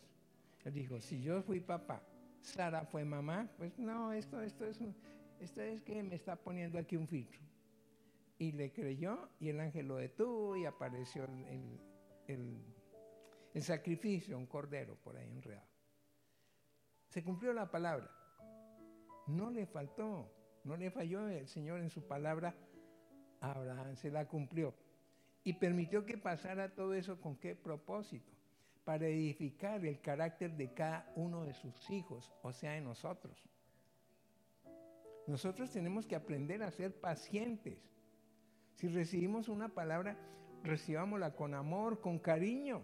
Él 0.63 0.71
dijo, 0.75 1.01
si 1.01 1.23
yo 1.23 1.41
fui 1.41 1.61
papá, 1.61 2.03
Sara 2.39 2.85
fue 2.85 3.03
mamá, 3.03 3.49
pues 3.57 3.79
no, 3.79 4.13
esto, 4.13 4.43
esto 4.43 4.65
es, 4.65 4.79
esto 5.39 5.61
es 5.63 5.81
que 5.81 6.03
me 6.03 6.13
está 6.13 6.35
poniendo 6.35 6.77
aquí 6.77 6.97
un 6.97 7.07
filtro. 7.07 7.41
Y 8.37 8.51
le 8.51 8.71
creyó 8.71 9.27
y 9.39 9.49
el 9.49 9.59
ángel 9.59 9.87
lo 9.87 9.95
detuvo 9.95 10.55
y 10.55 10.65
apareció 10.65 11.23
el, 11.23 11.88
el, 12.33 13.61
sacrificio, 13.61 14.37
un 14.37 14.45
cordero 14.45 14.95
por 14.95 15.17
ahí 15.17 15.29
enredado. 15.29 15.67
Se 17.09 17.23
cumplió 17.23 17.51
la 17.53 17.69
palabra. 17.69 18.09
No 19.27 19.49
le 19.49 19.65
faltó, 19.65 20.31
no 20.63 20.77
le 20.77 20.91
falló 20.91 21.27
el 21.27 21.47
Señor 21.47 21.81
en 21.81 21.89
su 21.89 22.07
palabra 22.07 22.55
Abraham, 23.41 23.95
se 23.95 24.11
la 24.11 24.27
cumplió. 24.27 24.73
Y 25.43 25.53
permitió 25.53 26.05
que 26.05 26.17
pasara 26.17 26.73
todo 26.73 26.93
eso 26.93 27.19
con 27.19 27.37
qué 27.37 27.55
propósito? 27.55 28.31
Para 28.83 29.07
edificar 29.07 29.85
el 29.85 29.99
carácter 30.01 30.55
de 30.55 30.73
cada 30.73 31.11
uno 31.15 31.43
de 31.43 31.53
sus 31.53 31.89
hijos, 31.89 32.33
o 32.41 32.51
sea, 32.51 32.71
de 32.71 32.81
nosotros. 32.81 33.49
Nosotros 35.27 35.69
tenemos 35.71 36.07
que 36.07 36.15
aprender 36.15 36.63
a 36.63 36.71
ser 36.71 36.99
pacientes. 36.99 37.77
Si 38.73 38.87
recibimos 38.87 39.47
una 39.47 39.69
palabra, 39.69 40.17
recibámosla 40.63 41.35
con 41.35 41.53
amor, 41.53 41.99
con 42.01 42.19
cariño. 42.19 42.81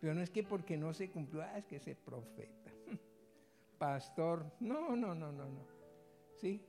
Pero 0.00 0.14
no 0.14 0.22
es 0.22 0.30
que 0.30 0.42
porque 0.42 0.76
no 0.76 0.92
se 0.92 1.10
cumplió, 1.10 1.42
ah, 1.42 1.58
es 1.58 1.64
que 1.66 1.76
ese 1.76 1.94
profeta, 1.94 2.72
pastor, 3.78 4.44
no, 4.60 4.96
no, 4.96 5.14
no, 5.14 5.32
no, 5.32 5.48
no. 5.48 5.66
¿Sí? 6.36 6.60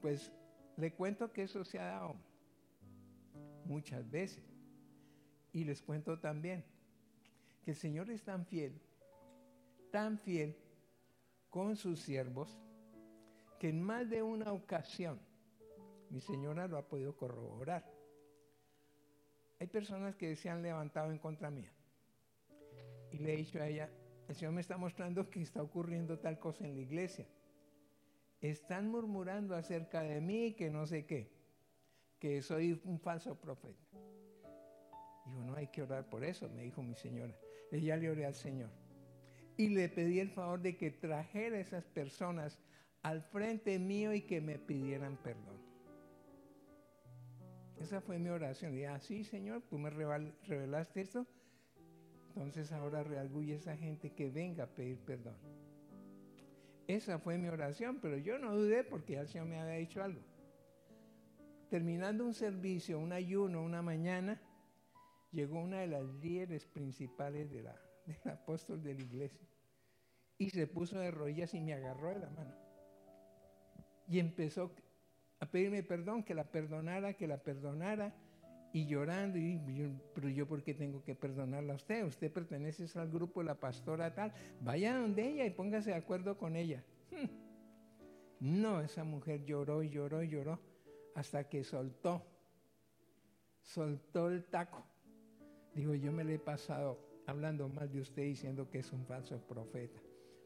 Pues 0.00 0.32
le 0.76 0.92
cuento 0.92 1.32
que 1.32 1.42
eso 1.42 1.64
se 1.64 1.78
ha 1.78 1.86
dado 1.86 2.16
muchas 3.64 4.10
veces. 4.10 4.42
Y 5.52 5.64
les 5.64 5.80
cuento 5.80 6.18
también 6.18 6.64
que 7.64 7.70
el 7.70 7.76
Señor 7.76 8.10
es 8.10 8.22
tan 8.22 8.44
fiel 8.46 8.80
tan 9.96 10.18
fiel 10.18 10.54
con 11.48 11.74
sus 11.74 12.00
siervos 12.00 12.58
que 13.58 13.70
en 13.70 13.82
más 13.82 14.10
de 14.10 14.22
una 14.22 14.52
ocasión 14.52 15.18
mi 16.10 16.20
señora 16.20 16.68
lo 16.68 16.76
ha 16.76 16.86
podido 16.86 17.16
corroborar. 17.16 17.95
Hay 19.58 19.66
personas 19.66 20.14
que 20.16 20.36
se 20.36 20.50
han 20.50 20.62
levantado 20.62 21.10
en 21.10 21.18
contra 21.18 21.50
mía 21.50 21.72
y 23.10 23.18
le 23.18 23.34
he 23.34 23.36
dicho 23.36 23.60
a 23.60 23.66
ella, 23.66 23.90
el 24.28 24.34
Señor 24.34 24.52
me 24.52 24.60
está 24.60 24.76
mostrando 24.76 25.30
que 25.30 25.40
está 25.40 25.62
ocurriendo 25.62 26.18
tal 26.18 26.38
cosa 26.38 26.64
en 26.64 26.74
la 26.74 26.80
iglesia. 26.80 27.26
Están 28.40 28.88
murmurando 28.88 29.54
acerca 29.54 30.02
de 30.02 30.20
mí 30.20 30.52
que 30.52 30.70
no 30.70 30.86
sé 30.86 31.06
qué, 31.06 31.32
que 32.18 32.42
soy 32.42 32.80
un 32.84 33.00
falso 33.00 33.34
profeta. 33.40 33.86
Dijo, 35.24 35.42
no 35.42 35.56
hay 35.56 35.68
que 35.68 35.82
orar 35.82 36.08
por 36.08 36.24
eso, 36.24 36.48
me 36.48 36.62
dijo 36.62 36.82
mi 36.82 36.94
señora. 36.94 37.34
Ella 37.70 37.96
le 37.96 38.10
oré 38.10 38.26
al 38.26 38.34
Señor. 38.34 38.70
Y 39.56 39.70
le 39.70 39.88
pedí 39.88 40.20
el 40.20 40.30
favor 40.30 40.60
de 40.60 40.76
que 40.76 40.90
trajera 40.90 41.56
a 41.56 41.60
esas 41.60 41.84
personas 41.86 42.58
al 43.02 43.22
frente 43.22 43.78
mío 43.78 44.12
y 44.12 44.22
que 44.22 44.40
me 44.40 44.58
pidieran 44.58 45.16
perdón. 45.16 45.65
Esa 47.80 48.00
fue 48.00 48.18
mi 48.18 48.28
oración. 48.28 48.72
Así, 48.86 49.20
ah, 49.20 49.24
Señor, 49.24 49.62
tú 49.68 49.78
me 49.78 49.90
revelaste 49.90 51.00
esto. 51.00 51.26
Entonces 52.28 52.72
ahora 52.72 53.02
reargulle 53.02 53.54
a 53.54 53.56
esa 53.56 53.76
gente 53.76 54.12
que 54.12 54.30
venga 54.30 54.64
a 54.64 54.66
pedir 54.66 54.98
perdón. 54.98 55.36
Esa 56.86 57.18
fue 57.18 57.38
mi 57.38 57.48
oración, 57.48 57.98
pero 58.00 58.16
yo 58.18 58.38
no 58.38 58.54
dudé 58.54 58.84
porque 58.84 59.14
ya 59.14 59.22
el 59.22 59.28
Señor 59.28 59.48
me 59.48 59.58
había 59.58 59.76
dicho 59.76 60.02
algo. 60.02 60.20
Terminando 61.70 62.24
un 62.24 62.34
servicio, 62.34 62.98
un 62.98 63.12
ayuno, 63.12 63.62
una 63.62 63.82
mañana, 63.82 64.40
llegó 65.32 65.60
una 65.60 65.80
de 65.80 65.88
las 65.88 66.04
líderes 66.04 66.66
principales 66.66 67.50
de 67.50 67.62
la, 67.62 67.76
del 68.06 68.32
apóstol 68.32 68.82
de 68.82 68.94
la 68.94 69.02
iglesia 69.02 69.46
y 70.38 70.50
se 70.50 70.66
puso 70.66 70.98
de 70.98 71.10
rodillas 71.10 71.54
y 71.54 71.60
me 71.60 71.74
agarró 71.74 72.10
de 72.10 72.18
la 72.18 72.30
mano. 72.30 72.54
Y 74.08 74.18
empezó 74.18 74.74
a 75.40 75.46
pedirme 75.46 75.82
perdón, 75.82 76.22
que 76.22 76.34
la 76.34 76.44
perdonara, 76.44 77.14
que 77.14 77.26
la 77.26 77.38
perdonara, 77.38 78.14
y 78.72 78.86
llorando, 78.86 79.38
y 79.38 79.58
pero 80.14 80.28
yo 80.28 80.46
por 80.46 80.62
qué 80.62 80.74
tengo 80.74 81.02
que 81.02 81.14
perdonarla 81.14 81.72
a 81.72 81.76
usted, 81.76 82.04
usted 82.04 82.30
pertenece 82.30 82.86
al 82.98 83.10
grupo 83.10 83.40
de 83.40 83.46
la 83.46 83.54
pastora 83.58 84.14
tal, 84.14 84.34
vaya 84.60 84.98
donde 84.98 85.26
ella 85.26 85.46
y 85.46 85.50
póngase 85.50 85.90
de 85.90 85.96
acuerdo 85.96 86.36
con 86.36 86.56
ella. 86.56 86.84
No, 88.38 88.82
esa 88.82 89.02
mujer 89.02 89.46
lloró 89.46 89.82
y 89.82 89.88
lloró 89.88 90.22
y 90.22 90.28
lloró 90.28 90.60
hasta 91.14 91.48
que 91.48 91.64
soltó, 91.64 92.22
soltó 93.62 94.28
el 94.28 94.44
taco. 94.44 94.84
Dijo, 95.74 95.94
yo 95.94 96.12
me 96.12 96.22
le 96.22 96.34
he 96.34 96.38
pasado 96.38 96.98
hablando 97.26 97.66
mal 97.70 97.90
de 97.90 98.02
usted 98.02 98.24
diciendo 98.24 98.68
que 98.68 98.80
es 98.80 98.92
un 98.92 99.06
falso 99.06 99.40
profeta. 99.46 99.98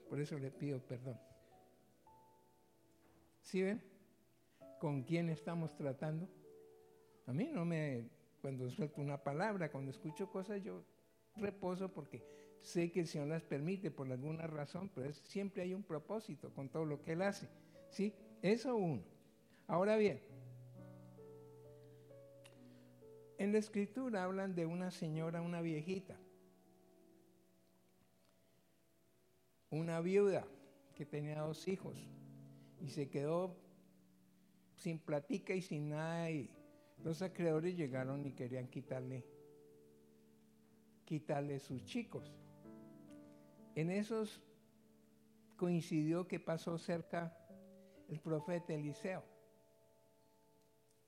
Por 0.08 0.20
eso 0.20 0.38
le 0.38 0.52
pido 0.52 0.78
perdón. 0.80 1.18
¿Sí 3.42 3.62
ven? 3.62 3.89
¿Con 4.80 5.02
quién 5.02 5.28
estamos 5.28 5.76
tratando? 5.76 6.26
A 7.26 7.34
mí 7.34 7.50
no 7.52 7.66
me, 7.66 8.08
cuando 8.40 8.70
suelto 8.70 9.02
una 9.02 9.22
palabra, 9.22 9.70
cuando 9.70 9.90
escucho 9.90 10.30
cosas, 10.30 10.62
yo 10.62 10.82
reposo 11.36 11.92
porque 11.92 12.24
sé 12.62 12.90
que 12.90 13.00
el 13.00 13.06
Señor 13.06 13.28
las 13.28 13.42
permite 13.42 13.90
por 13.90 14.10
alguna 14.10 14.46
razón, 14.46 14.90
pero 14.94 15.12
siempre 15.12 15.62
hay 15.62 15.74
un 15.74 15.82
propósito 15.82 16.50
con 16.54 16.70
todo 16.70 16.86
lo 16.86 17.02
que 17.02 17.12
Él 17.12 17.20
hace. 17.20 17.50
¿Sí? 17.90 18.14
Eso 18.40 18.74
uno. 18.74 19.02
Ahora 19.66 19.98
bien, 19.98 20.22
en 23.36 23.52
la 23.52 23.58
escritura 23.58 24.24
hablan 24.24 24.54
de 24.54 24.64
una 24.64 24.90
señora, 24.90 25.42
una 25.42 25.60
viejita, 25.60 26.18
una 29.68 30.00
viuda 30.00 30.46
que 30.94 31.04
tenía 31.04 31.40
dos 31.40 31.68
hijos 31.68 31.98
y 32.80 32.88
se 32.88 33.10
quedó 33.10 33.56
sin 34.80 34.98
platica 34.98 35.54
y 35.54 35.60
sin 35.60 35.90
nada 35.90 36.30
y 36.30 36.50
los 37.04 37.20
acreedores 37.20 37.76
llegaron 37.76 38.24
y 38.26 38.32
querían 38.32 38.66
quitarle 38.66 39.24
quitarle 41.04 41.58
sus 41.58 41.84
chicos. 41.84 42.32
En 43.74 43.90
esos 43.90 44.40
coincidió 45.56 46.26
que 46.26 46.38
pasó 46.38 46.78
cerca 46.78 47.36
el 48.08 48.20
profeta 48.20 48.72
Eliseo. 48.72 49.24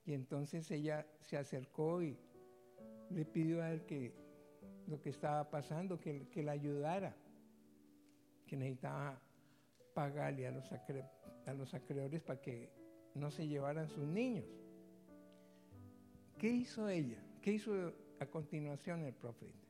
Y 0.05 0.13
entonces 0.15 0.71
ella 0.71 1.07
se 1.21 1.37
acercó 1.37 2.03
y 2.03 2.19
le 3.11 3.25
pidió 3.25 3.63
a 3.63 3.71
él 3.71 3.87
que 3.87 4.13
lo 4.89 5.01
que 5.01 5.11
estaba 5.11 5.49
pasando, 5.49 6.01
que, 6.01 6.29
que 6.29 6.43
la 6.43 6.53
ayudara, 6.53 7.15
que 8.47 8.57
necesitaba 8.57 9.23
pagarle 9.95 10.49
a 10.49 10.51
los, 10.51 10.69
a 10.73 11.55
los 11.55 11.75
acreedores 11.75 12.23
para 12.23 12.41
que 12.41 12.82
no 13.15 13.31
se 13.31 13.47
llevaran 13.47 13.89
sus 13.89 14.07
niños. 14.07 14.47
¿Qué 16.39 16.49
hizo 16.49 16.89
ella? 16.89 17.23
¿Qué 17.41 17.53
hizo 17.53 17.93
a 18.19 18.27
continuación 18.27 19.05
el 19.05 19.15
profeta? 19.15 19.67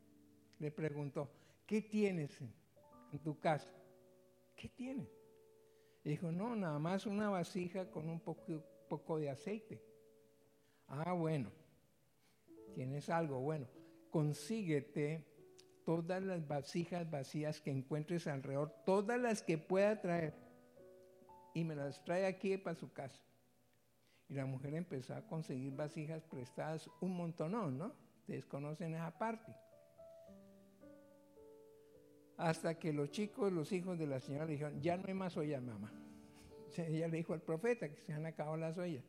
Le 0.59 0.71
preguntó, 0.71 1.31
¿qué 1.67 1.83
tienes 1.83 2.41
en, 2.41 3.19
tu 3.19 3.39
casa? 3.39 3.71
¿Qué 4.57 4.69
tienes? 4.69 5.09
dijo, 6.05 6.33
no, 6.33 6.57
nada 6.57 6.79
más 6.79 7.07
una 7.07 7.29
vasija 7.31 7.91
con 7.91 8.09
un 8.09 8.21
poco, 8.21 8.63
poco 8.89 9.19
de 9.19 9.31
aceite. 9.31 9.81
Ah, 10.89 11.13
bueno, 11.13 11.51
tienes 12.75 13.09
algo, 13.09 13.41
bueno, 13.41 13.67
consíguete 14.11 15.25
todas 15.85 16.23
las 16.23 16.47
vasijas 16.47 17.11
vacías 17.11 17.61
que 17.61 17.71
encuentres 17.71 18.27
alrededor, 18.27 18.75
todas 18.85 19.21
las 19.21 19.43
que 19.43 19.59
pueda 19.59 20.01
traer, 20.01 20.35
y 21.55 21.65
me 21.65 21.77
las 21.77 22.03
trae 22.05 22.27
aquí 22.27 22.57
para 22.57 22.77
su 22.77 22.93
casa. 22.93 23.21
Y 24.29 24.35
la 24.35 24.47
mujer 24.47 24.75
empezó 24.75 25.15
a 25.15 25.27
conseguir 25.27 25.75
vasijas 25.75 26.23
prestadas 26.25 26.89
un 27.01 27.17
montonón, 27.17 27.79
¿no? 27.79 27.93
Ustedes 28.21 28.47
conocen 28.47 28.95
esa 28.95 29.11
parte. 29.19 29.53
Hasta 32.37 32.79
que 32.79 32.93
los 32.93 33.11
chicos, 33.11 33.53
los 33.53 33.73
hijos 33.73 33.99
de 33.99 34.07
la 34.07 34.21
señora 34.21 34.47
le 34.47 34.53
dijeron, 34.53 34.81
ya 34.81 34.97
no 34.97 35.05
hay 35.07 35.15
más 35.15 35.37
ollas, 35.37 35.63
mamá. 35.63 35.93
Ella 36.77 37.09
le 37.09 37.19
dijo 37.19 37.35
al 37.35 37.43
profeta 37.43 37.89
que 37.89 38.01
se 38.01 38.13
han 38.13 38.27
acabado 38.27 38.57
las 38.57 38.79
ollas. 38.79 39.05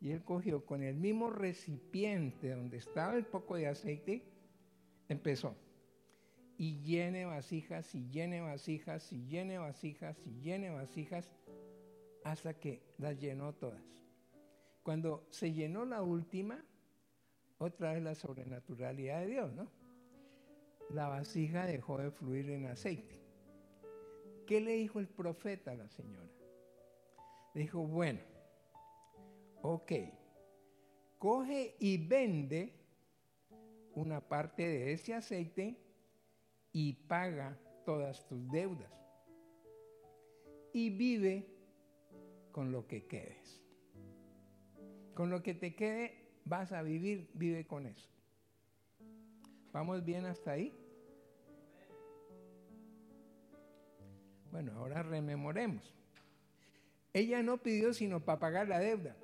Y 0.00 0.10
él 0.10 0.22
cogió 0.22 0.64
con 0.64 0.82
el 0.82 0.96
mismo 0.96 1.30
recipiente 1.30 2.50
donde 2.50 2.76
estaba 2.76 3.16
el 3.16 3.24
poco 3.24 3.56
de 3.56 3.68
aceite, 3.68 4.22
empezó. 5.08 5.56
Y 6.56 6.82
llene 6.82 7.24
vasijas, 7.24 7.94
y 7.94 8.08
llene 8.10 8.40
vasijas, 8.40 9.12
y 9.12 9.26
llene 9.26 9.58
vasijas, 9.58 10.16
y 10.26 10.40
llene 10.40 10.70
vasijas, 10.70 11.32
hasta 12.22 12.54
que 12.54 12.82
las 12.98 13.18
llenó 13.18 13.54
todas. 13.54 14.03
Cuando 14.84 15.26
se 15.30 15.50
llenó 15.50 15.86
la 15.86 16.02
última, 16.02 16.62
otra 17.56 17.94
vez 17.94 18.02
la 18.02 18.14
sobrenaturalidad 18.14 19.20
de 19.20 19.26
Dios, 19.26 19.52
¿no? 19.54 19.72
La 20.90 21.08
vasija 21.08 21.64
dejó 21.64 21.96
de 21.96 22.10
fluir 22.10 22.50
en 22.50 22.66
aceite. 22.66 23.18
¿Qué 24.46 24.60
le 24.60 24.72
dijo 24.72 25.00
el 25.00 25.08
profeta 25.08 25.70
a 25.70 25.76
la 25.76 25.88
señora? 25.88 26.30
Le 27.54 27.62
dijo, 27.62 27.80
bueno, 27.86 28.20
ok, 29.62 29.92
coge 31.16 31.76
y 31.80 32.06
vende 32.06 32.74
una 33.94 34.20
parte 34.20 34.68
de 34.68 34.92
ese 34.92 35.14
aceite 35.14 35.80
y 36.72 36.92
paga 36.92 37.58
todas 37.86 38.26
tus 38.26 38.50
deudas. 38.50 38.92
Y 40.74 40.90
vive 40.90 41.48
con 42.52 42.70
lo 42.70 42.86
que 42.86 43.06
quedes. 43.06 43.63
Con 45.14 45.30
lo 45.30 45.42
que 45.42 45.54
te 45.54 45.74
quede 45.74 46.24
vas 46.44 46.72
a 46.72 46.82
vivir, 46.82 47.30
vive 47.34 47.66
con 47.66 47.86
eso. 47.86 48.08
¿Vamos 49.72 50.04
bien 50.04 50.26
hasta 50.26 50.52
ahí? 50.52 50.72
Bueno, 54.50 54.72
ahora 54.76 55.02
rememoremos. 55.02 55.94
Ella 57.12 57.42
no 57.42 57.58
pidió 57.58 57.94
sino 57.94 58.24
para 58.24 58.38
pagar 58.38 58.68
la 58.68 58.78
deuda. 58.78 59.16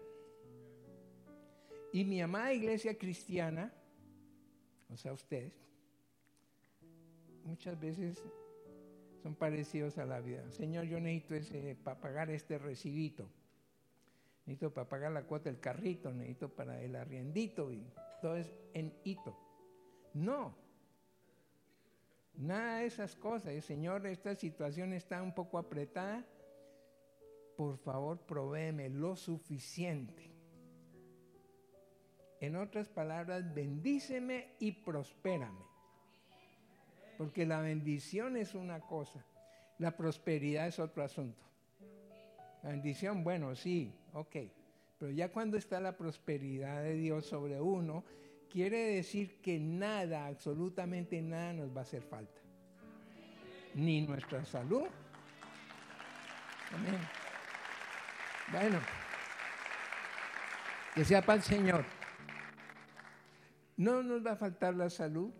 Y 1.92 2.04
mi 2.04 2.20
amada 2.20 2.52
iglesia 2.52 2.96
cristiana, 2.96 3.72
o 4.88 4.96
sea, 4.96 5.12
ustedes, 5.12 5.52
muchas 7.44 7.78
veces 7.80 8.22
son 9.22 9.34
parecidos 9.34 9.98
a 9.98 10.04
la 10.04 10.20
vida. 10.20 10.48
Señor, 10.52 10.84
yo 10.84 11.00
necesito 11.00 11.34
ese 11.34 11.76
para 11.76 12.00
pagar 12.00 12.30
este 12.30 12.58
recibito 12.58 13.28
necesito 14.50 14.74
para 14.74 14.88
pagar 14.88 15.12
la 15.12 15.22
cuota 15.22 15.48
del 15.48 15.60
carrito, 15.60 16.12
necesito 16.12 16.48
para 16.48 16.80
el 16.82 16.96
arriendito 16.96 17.70
y 17.70 17.86
todo 18.20 18.36
es 18.36 18.52
en 18.74 18.92
hito. 19.04 19.38
No, 20.12 20.56
nada 22.34 22.78
de 22.78 22.86
esas 22.86 23.14
cosas. 23.14 23.64
Señor, 23.64 24.04
esta 24.08 24.34
situación 24.34 24.92
está 24.92 25.22
un 25.22 25.32
poco 25.32 25.56
apretada. 25.56 26.26
Por 27.56 27.78
favor, 27.78 28.18
provéeme 28.26 28.88
lo 28.88 29.14
suficiente. 29.14 30.32
En 32.40 32.56
otras 32.56 32.88
palabras, 32.88 33.54
bendíceme 33.54 34.56
y 34.58 34.72
prospérame. 34.72 35.64
Porque 37.18 37.46
la 37.46 37.60
bendición 37.60 38.36
es 38.36 38.54
una 38.54 38.80
cosa 38.80 39.22
La 39.78 39.96
prosperidad 39.96 40.66
es 40.66 40.78
otro 40.80 41.04
asunto. 41.04 41.44
La 42.62 42.70
bendición, 42.70 43.22
bueno, 43.22 43.54
sí, 43.54 43.99
ok. 44.14 44.36
Pero 45.00 45.12
ya 45.12 45.32
cuando 45.32 45.56
está 45.56 45.80
la 45.80 45.96
prosperidad 45.96 46.82
de 46.82 46.92
Dios 46.92 47.24
sobre 47.24 47.58
uno, 47.58 48.04
quiere 48.50 48.96
decir 48.96 49.40
que 49.40 49.58
nada, 49.58 50.26
absolutamente 50.26 51.22
nada 51.22 51.54
nos 51.54 51.74
va 51.74 51.78
a 51.78 51.84
hacer 51.84 52.02
falta. 52.02 52.38
Ni 53.74 54.02
nuestra 54.02 54.44
salud. 54.44 54.82
Amén. 56.74 57.00
Bueno, 58.52 58.78
que 60.94 61.02
sea 61.02 61.22
para 61.22 61.36
el 61.36 61.42
Señor. 61.44 61.84
No 63.78 64.02
nos 64.02 64.26
va 64.26 64.32
a 64.32 64.36
faltar 64.36 64.74
la 64.74 64.90
salud, 64.90 65.32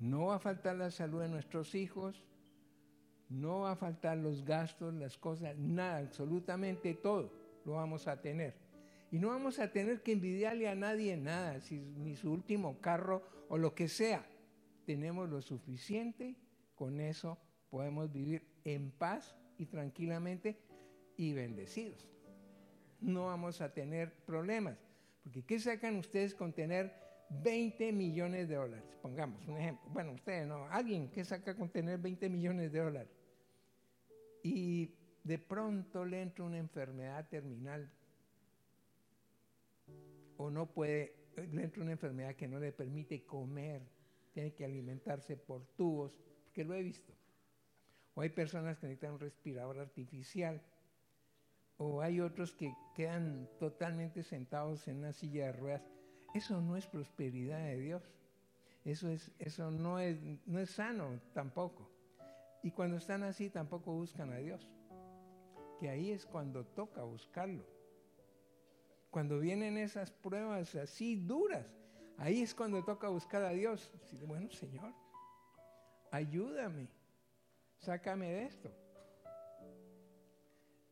no 0.00 0.26
va 0.26 0.36
a 0.36 0.38
faltar 0.40 0.74
la 0.74 0.90
salud 0.90 1.22
de 1.22 1.28
nuestros 1.28 1.76
hijos, 1.76 2.26
no 3.28 3.60
va 3.60 3.72
a 3.72 3.76
faltar 3.76 4.16
los 4.16 4.44
gastos, 4.44 4.92
las 4.94 5.16
cosas, 5.16 5.56
nada, 5.56 5.98
absolutamente 5.98 6.94
todo 6.94 7.39
lo 7.64 7.72
vamos 7.72 8.06
a 8.06 8.20
tener. 8.20 8.54
Y 9.10 9.18
no 9.18 9.28
vamos 9.28 9.58
a 9.58 9.72
tener 9.72 10.02
que 10.02 10.12
envidiarle 10.12 10.68
a 10.68 10.74
nadie 10.74 11.16
nada, 11.16 11.58
ni 11.70 12.16
su 12.16 12.30
último 12.30 12.80
carro 12.80 13.22
o 13.48 13.58
lo 13.58 13.74
que 13.74 13.88
sea. 13.88 14.24
Tenemos 14.86 15.28
lo 15.28 15.42
suficiente, 15.42 16.36
con 16.74 17.00
eso 17.00 17.38
podemos 17.70 18.12
vivir 18.12 18.46
en 18.64 18.90
paz 18.90 19.36
y 19.58 19.66
tranquilamente 19.66 20.58
y 21.16 21.32
bendecidos. 21.32 22.08
No 23.00 23.26
vamos 23.26 23.60
a 23.60 23.72
tener 23.72 24.12
problemas. 24.24 24.78
Porque 25.22 25.44
¿qué 25.44 25.58
sacan 25.58 25.96
ustedes 25.96 26.34
con 26.34 26.52
tener 26.52 26.94
20 27.30 27.92
millones 27.92 28.48
de 28.48 28.54
dólares? 28.54 28.96
Pongamos 29.02 29.46
un 29.46 29.56
ejemplo. 29.56 29.90
Bueno, 29.90 30.12
ustedes 30.12 30.46
no, 30.46 30.66
alguien 30.68 31.10
que 31.10 31.24
saca 31.24 31.54
con 31.54 31.68
tener 31.70 31.98
20 31.98 32.28
millones 32.28 32.72
de 32.72 32.78
dólares. 32.78 33.12
Y 34.42 34.94
de 35.24 35.38
pronto 35.38 36.04
le 36.04 36.22
entra 36.22 36.44
una 36.44 36.58
enfermedad 36.58 37.28
terminal 37.28 37.90
o 40.36 40.50
no 40.50 40.66
puede, 40.66 41.14
le 41.36 41.64
entra 41.64 41.82
una 41.82 41.92
enfermedad 41.92 42.34
que 42.34 42.48
no 42.48 42.58
le 42.58 42.72
permite 42.72 43.24
comer, 43.24 43.82
tiene 44.32 44.54
que 44.54 44.64
alimentarse 44.64 45.36
por 45.36 45.66
tubos, 45.76 46.18
porque 46.44 46.64
lo 46.64 46.74
he 46.74 46.82
visto. 46.82 47.12
O 48.14 48.22
hay 48.22 48.30
personas 48.30 48.78
que 48.78 48.86
necesitan 48.86 49.12
un 49.12 49.20
respirador 49.20 49.78
artificial, 49.78 50.62
o 51.76 52.00
hay 52.00 52.20
otros 52.20 52.52
que 52.54 52.74
quedan 52.94 53.48
totalmente 53.58 54.22
sentados 54.22 54.88
en 54.88 54.98
una 54.98 55.12
silla 55.12 55.46
de 55.46 55.52
ruedas. 55.52 55.82
Eso 56.34 56.60
no 56.60 56.76
es 56.76 56.86
prosperidad 56.86 57.62
de 57.64 57.78
Dios. 57.78 58.02
Eso, 58.84 59.10
es, 59.10 59.30
eso 59.38 59.70
no, 59.70 59.98
es, 59.98 60.18
no 60.46 60.58
es 60.58 60.70
sano 60.70 61.20
tampoco. 61.34 61.90
Y 62.62 62.70
cuando 62.70 62.96
están 62.96 63.22
así 63.22 63.50
tampoco 63.50 63.92
buscan 63.92 64.32
a 64.32 64.38
Dios 64.38 64.70
que 65.80 65.88
ahí 65.88 66.10
es 66.10 66.26
cuando 66.26 66.62
toca 66.66 67.02
buscarlo. 67.02 67.64
Cuando 69.10 69.40
vienen 69.40 69.78
esas 69.78 70.10
pruebas 70.10 70.74
así 70.74 71.16
duras, 71.16 71.66
ahí 72.18 72.42
es 72.42 72.54
cuando 72.54 72.84
toca 72.84 73.08
buscar 73.08 73.42
a 73.42 73.48
Dios. 73.48 73.90
bueno, 74.26 74.50
Señor, 74.50 74.92
ayúdame, 76.10 76.86
sácame 77.78 78.30
de 78.30 78.44
esto. 78.44 78.70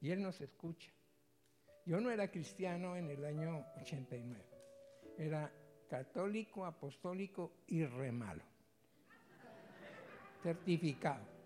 Y 0.00 0.10
Él 0.10 0.22
nos 0.22 0.40
escucha. 0.40 0.90
Yo 1.84 2.00
no 2.00 2.10
era 2.10 2.30
cristiano 2.30 2.96
en 2.96 3.10
el 3.10 3.22
año 3.26 3.66
89. 3.82 4.42
Era 5.18 5.52
católico, 5.86 6.64
apostólico 6.64 7.52
y 7.66 7.84
remalo. 7.84 8.42
Certificado. 10.42 11.37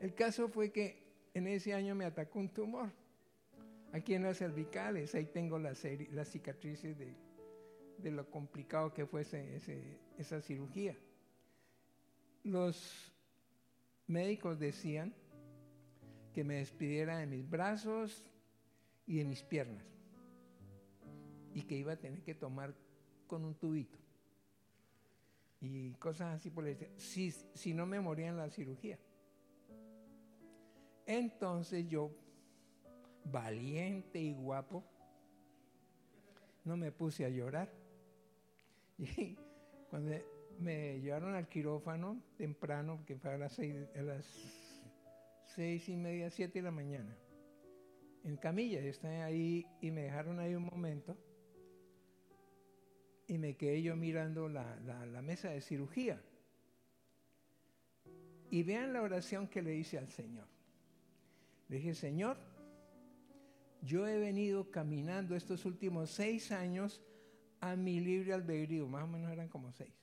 El 0.00 0.14
caso 0.14 0.48
fue 0.48 0.70
que 0.70 1.02
en 1.34 1.46
ese 1.46 1.74
año 1.74 1.94
me 1.94 2.04
atacó 2.04 2.38
un 2.38 2.48
tumor 2.48 2.90
aquí 3.92 4.14
en 4.14 4.22
las 4.22 4.38
cervicales. 4.38 5.14
Ahí 5.14 5.26
tengo 5.26 5.58
las, 5.58 5.78
cicatrices 6.24 6.96
de, 6.98 8.10
lo 8.10 8.30
complicado 8.30 8.92
que 8.92 9.06
fue 9.06 9.22
esa 9.22 10.40
cirugía. 10.40 10.96
Los 12.44 13.12
médicos 14.06 14.58
decían 14.58 15.14
que 16.34 16.44
me 16.44 16.56
despidiera 16.56 17.18
de 17.18 17.26
mis 17.26 17.48
brazos 17.48 18.24
y 19.06 19.18
de 19.18 19.24
mis 19.24 19.42
piernas 19.42 19.84
y 21.54 21.62
que 21.62 21.76
iba 21.76 21.92
a 21.92 21.96
tener 21.96 22.22
que 22.22 22.34
tomar 22.34 22.74
con 23.26 23.44
un 23.44 23.54
tubito 23.54 23.98
y 25.60 25.94
cosas 25.94 26.36
así 26.36 26.50
por 26.50 26.66
el 26.66 26.76
si, 26.96 27.30
si 27.30 27.72
no 27.72 27.86
me 27.86 28.00
moría 28.00 28.28
en 28.28 28.36
la 28.36 28.50
cirugía. 28.50 28.98
Entonces 31.06 31.88
yo, 31.88 32.10
valiente 33.24 34.20
y 34.20 34.34
guapo, 34.34 34.84
no 36.64 36.76
me 36.76 36.90
puse 36.92 37.24
a 37.24 37.28
llorar. 37.28 37.72
Y 38.98 39.36
cuando 39.88 40.16
me 40.58 41.00
llevaron 41.00 41.34
al 41.34 41.48
quirófano 41.48 42.20
temprano, 42.36 43.04
que 43.06 43.16
fue 43.16 43.34
a 43.34 43.38
las 43.38 43.52
seis, 43.52 43.76
a 43.94 44.02
las 44.02 44.26
y 45.58 45.96
media, 45.96 46.30
siete 46.30 46.58
de 46.58 46.62
la 46.64 46.70
mañana, 46.70 47.16
en 48.24 48.36
camilla, 48.36 48.80
yo 48.80 48.90
estaba 48.90 49.24
ahí 49.24 49.66
y 49.80 49.90
me 49.90 50.02
dejaron 50.02 50.40
ahí 50.40 50.54
un 50.54 50.64
momento 50.64 51.16
y 53.28 53.38
me 53.38 53.56
quedé 53.56 53.82
yo 53.82 53.96
mirando 53.96 54.48
la, 54.48 54.76
la 54.80 55.22
mesa 55.22 55.50
de 55.50 55.60
cirugía. 55.60 56.20
Y 58.50 58.62
vean 58.62 58.92
la 58.92 59.02
oración 59.02 59.48
que 59.48 59.62
le 59.62 59.74
hice 59.74 59.98
al 59.98 60.08
Señor. 60.08 60.55
Le 61.68 61.76
dije, 61.76 61.94
Señor, 61.94 62.36
yo 63.82 64.06
he 64.06 64.18
venido 64.18 64.70
caminando 64.70 65.34
estos 65.34 65.64
últimos 65.64 66.10
seis 66.10 66.52
años 66.52 67.02
a 67.60 67.76
mi 67.76 68.00
libre 68.00 68.32
albedrío, 68.32 68.86
más 68.86 69.04
o 69.04 69.06
menos 69.06 69.30
eran 69.32 69.48
como 69.48 69.72
seis, 69.72 69.94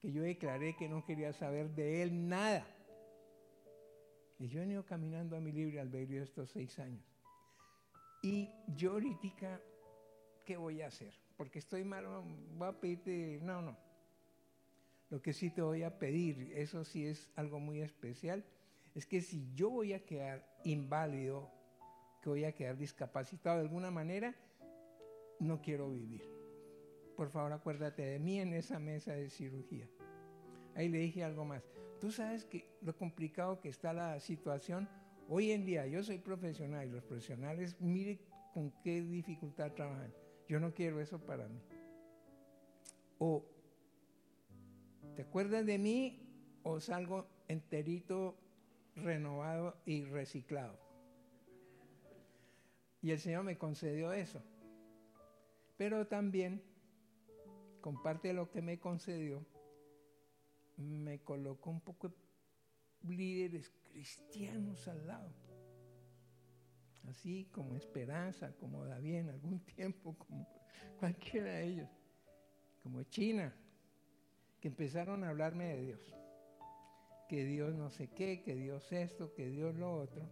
que 0.00 0.12
yo 0.12 0.22
declaré 0.22 0.76
que 0.76 0.88
no 0.88 1.04
quería 1.04 1.32
saber 1.32 1.70
de 1.70 2.02
él 2.02 2.28
nada. 2.28 2.66
Y 4.38 4.48
yo 4.48 4.58
he 4.58 4.62
venido 4.62 4.86
caminando 4.86 5.36
a 5.36 5.40
mi 5.40 5.52
libre 5.52 5.80
albedrío 5.80 6.22
estos 6.22 6.48
seis 6.50 6.78
años. 6.78 7.04
Y 8.22 8.48
yo 8.68 8.92
ahorita, 8.92 9.60
¿qué 10.44 10.56
voy 10.56 10.80
a 10.80 10.86
hacer? 10.86 11.14
Porque 11.36 11.58
estoy 11.58 11.84
mal, 11.84 12.06
voy 12.56 12.68
a 12.68 12.72
pedirte, 12.72 13.38
no, 13.42 13.60
no. 13.60 13.76
Lo 15.10 15.20
que 15.20 15.32
sí 15.32 15.50
te 15.50 15.60
voy 15.60 15.82
a 15.82 15.98
pedir, 15.98 16.52
eso 16.54 16.84
sí 16.84 17.04
es 17.04 17.28
algo 17.34 17.60
muy 17.60 17.80
especial 17.82 18.44
es 19.00 19.06
que 19.06 19.22
si 19.22 19.50
yo 19.54 19.70
voy 19.70 19.94
a 19.94 20.04
quedar 20.04 20.46
inválido, 20.62 21.50
que 22.20 22.28
voy 22.28 22.44
a 22.44 22.52
quedar 22.52 22.76
discapacitado 22.76 23.56
de 23.56 23.62
alguna 23.62 23.90
manera, 23.90 24.34
no 25.38 25.62
quiero 25.62 25.90
vivir. 25.90 26.22
Por 27.16 27.30
favor, 27.30 27.50
acuérdate 27.54 28.02
de 28.02 28.18
mí 28.18 28.40
en 28.40 28.52
esa 28.52 28.78
mesa 28.78 29.14
de 29.14 29.30
cirugía. 29.30 29.88
Ahí 30.74 30.90
le 30.90 30.98
dije 30.98 31.24
algo 31.24 31.46
más. 31.46 31.66
Tú 31.98 32.12
sabes 32.12 32.44
que 32.44 32.68
lo 32.82 32.94
complicado 32.94 33.58
que 33.62 33.70
está 33.70 33.94
la 33.94 34.20
situación. 34.20 34.86
Hoy 35.30 35.52
en 35.52 35.64
día 35.64 35.86
yo 35.86 36.02
soy 36.02 36.18
profesional 36.18 36.86
y 36.86 36.90
los 36.90 37.02
profesionales, 37.02 37.80
mire 37.80 38.20
con 38.52 38.70
qué 38.82 39.00
dificultad 39.00 39.72
trabajan. 39.72 40.12
Yo 40.46 40.60
no 40.60 40.74
quiero 40.74 41.00
eso 41.00 41.18
para 41.18 41.48
mí. 41.48 41.62
O, 43.18 43.46
¿te 45.16 45.22
acuerdas 45.22 45.64
de 45.64 45.78
mí 45.78 46.20
o 46.64 46.80
salgo 46.80 47.26
enterito 47.48 48.36
renovado 48.96 49.76
y 49.84 50.04
reciclado. 50.04 50.78
Y 53.02 53.10
el 53.10 53.18
Señor 53.18 53.44
me 53.44 53.56
concedió 53.56 54.12
eso. 54.12 54.42
Pero 55.76 56.06
también, 56.06 56.62
con 57.80 58.02
parte 58.02 58.28
de 58.28 58.34
lo 58.34 58.50
que 58.50 58.60
me 58.60 58.78
concedió, 58.78 59.44
me 60.76 61.20
colocó 61.20 61.70
un 61.70 61.80
poco 61.80 62.08
de 62.08 63.14
líderes 63.14 63.72
cristianos 63.84 64.86
al 64.88 65.06
lado. 65.06 65.32
Así 67.08 67.48
como 67.50 67.76
Esperanza, 67.76 68.54
como 68.56 68.84
David 68.84 69.14
en 69.14 69.28
algún 69.30 69.60
tiempo, 69.76 70.14
como 70.18 70.46
cualquiera 70.98 71.52
de 71.52 71.64
ellos, 71.64 71.88
como 72.82 73.02
China, 73.04 73.54
que 74.60 74.68
empezaron 74.68 75.24
a 75.24 75.30
hablarme 75.30 75.64
de 75.64 75.82
Dios 75.82 76.14
que 77.30 77.44
Dios 77.44 77.72
no 77.76 77.90
sé 77.90 78.08
qué, 78.08 78.42
que 78.42 78.56
Dios 78.56 78.90
esto, 78.90 79.32
que 79.32 79.46
Dios 79.46 79.76
lo 79.76 79.94
otro. 79.94 80.28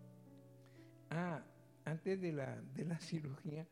Ah, 1.11 1.44
antes 1.84 2.20
de 2.20 2.32
la, 2.32 2.61
de 2.74 2.84
la 2.87 2.98
cirugía, 3.00 3.68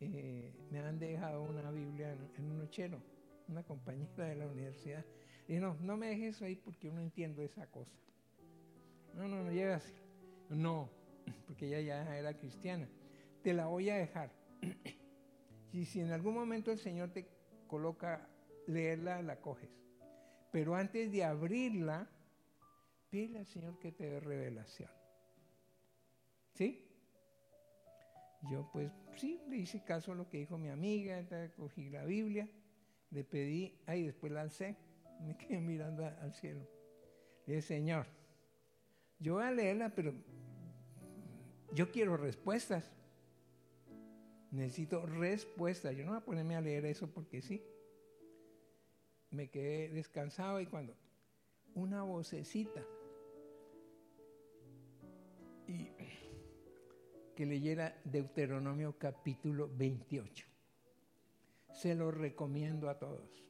eh, 0.00 0.54
me 0.70 0.78
han 0.78 0.98
dejado 0.98 1.42
una 1.42 1.70
Biblia 1.70 2.16
en, 2.38 2.50
un 2.50 2.60
nochero, 2.60 2.98
una 3.46 3.62
compañera 3.62 4.24
de 4.24 4.36
la 4.36 4.46
universidad. 4.46 5.04
Y 5.46 5.56
no, 5.56 5.76
no 5.82 5.98
me 5.98 6.06
dejes 6.08 6.40
ahí 6.40 6.56
porque 6.56 6.86
yo 6.86 6.94
no 6.94 7.02
entiendo 7.02 7.42
esa 7.42 7.66
cosa. 7.66 7.92
No, 9.12 9.28
no, 9.28 9.44
no 9.44 9.52
llega 9.52 9.76
así. 9.76 9.92
No, 10.48 10.88
porque 11.46 11.66
ella 11.66 11.80
ya 11.82 12.16
era 12.16 12.32
cristiana. 12.38 12.88
Te 13.42 13.52
la 13.52 13.66
voy 13.66 13.90
a 13.90 13.96
dejar. 13.96 14.32
y 15.74 15.84
si 15.84 16.00
en 16.00 16.10
algún 16.10 16.32
momento 16.32 16.72
el 16.72 16.78
Señor 16.78 17.10
te 17.10 17.28
coloca 17.66 18.26
leerla, 18.66 19.20
la 19.20 19.42
coges 19.42 19.68
Pero 20.50 20.74
antes 20.74 21.12
de 21.12 21.22
abrirla, 21.22 22.08
pide 23.14 23.38
al 23.38 23.46
Señor 23.46 23.78
que 23.78 23.92
te 23.92 24.10
dé 24.10 24.18
revelación. 24.18 24.90
¿Sí? 26.52 26.84
Yo 28.50 28.68
pues 28.72 28.90
sí, 29.16 29.40
le 29.48 29.58
hice 29.58 29.84
caso 29.84 30.10
a 30.10 30.14
lo 30.16 30.28
que 30.28 30.38
dijo 30.38 30.58
mi 30.58 30.68
amiga, 30.68 31.24
cogí 31.56 31.90
la 31.90 32.04
Biblia, 32.04 32.48
le 33.12 33.22
pedí, 33.22 33.78
ahí 33.86 34.02
después 34.02 34.32
la 34.32 34.40
alcé, 34.40 34.76
me 35.20 35.36
quedé 35.38 35.60
mirando 35.60 36.04
al 36.04 36.34
cielo. 36.34 36.66
Le 37.46 37.54
dije, 37.54 37.68
Señor, 37.68 38.06
yo 39.20 39.34
voy 39.34 39.44
a 39.44 39.52
leerla, 39.52 39.94
pero 39.94 40.12
yo 41.72 41.92
quiero 41.92 42.16
respuestas. 42.16 42.90
Necesito 44.50 45.06
respuestas. 45.06 45.94
Yo 45.94 46.04
no 46.04 46.10
voy 46.10 46.20
a 46.20 46.24
ponerme 46.24 46.56
a 46.56 46.60
leer 46.60 46.84
eso 46.86 47.08
porque 47.14 47.42
sí. 47.42 47.64
Me 49.30 49.50
quedé 49.50 49.90
descansado 49.90 50.60
y 50.60 50.66
cuando 50.66 50.96
una 51.76 52.02
vocecita 52.02 52.84
que 57.34 57.46
leyera 57.46 58.00
Deuteronomio 58.04 58.96
capítulo 58.98 59.68
28. 59.76 60.46
Se 61.72 61.94
lo 61.94 62.10
recomiendo 62.10 62.88
a 62.88 62.98
todos. 62.98 63.44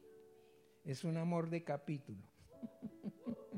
Es 0.83 1.03
un 1.03 1.17
amor 1.17 1.49
de 1.49 1.63
capítulo. 1.63 2.21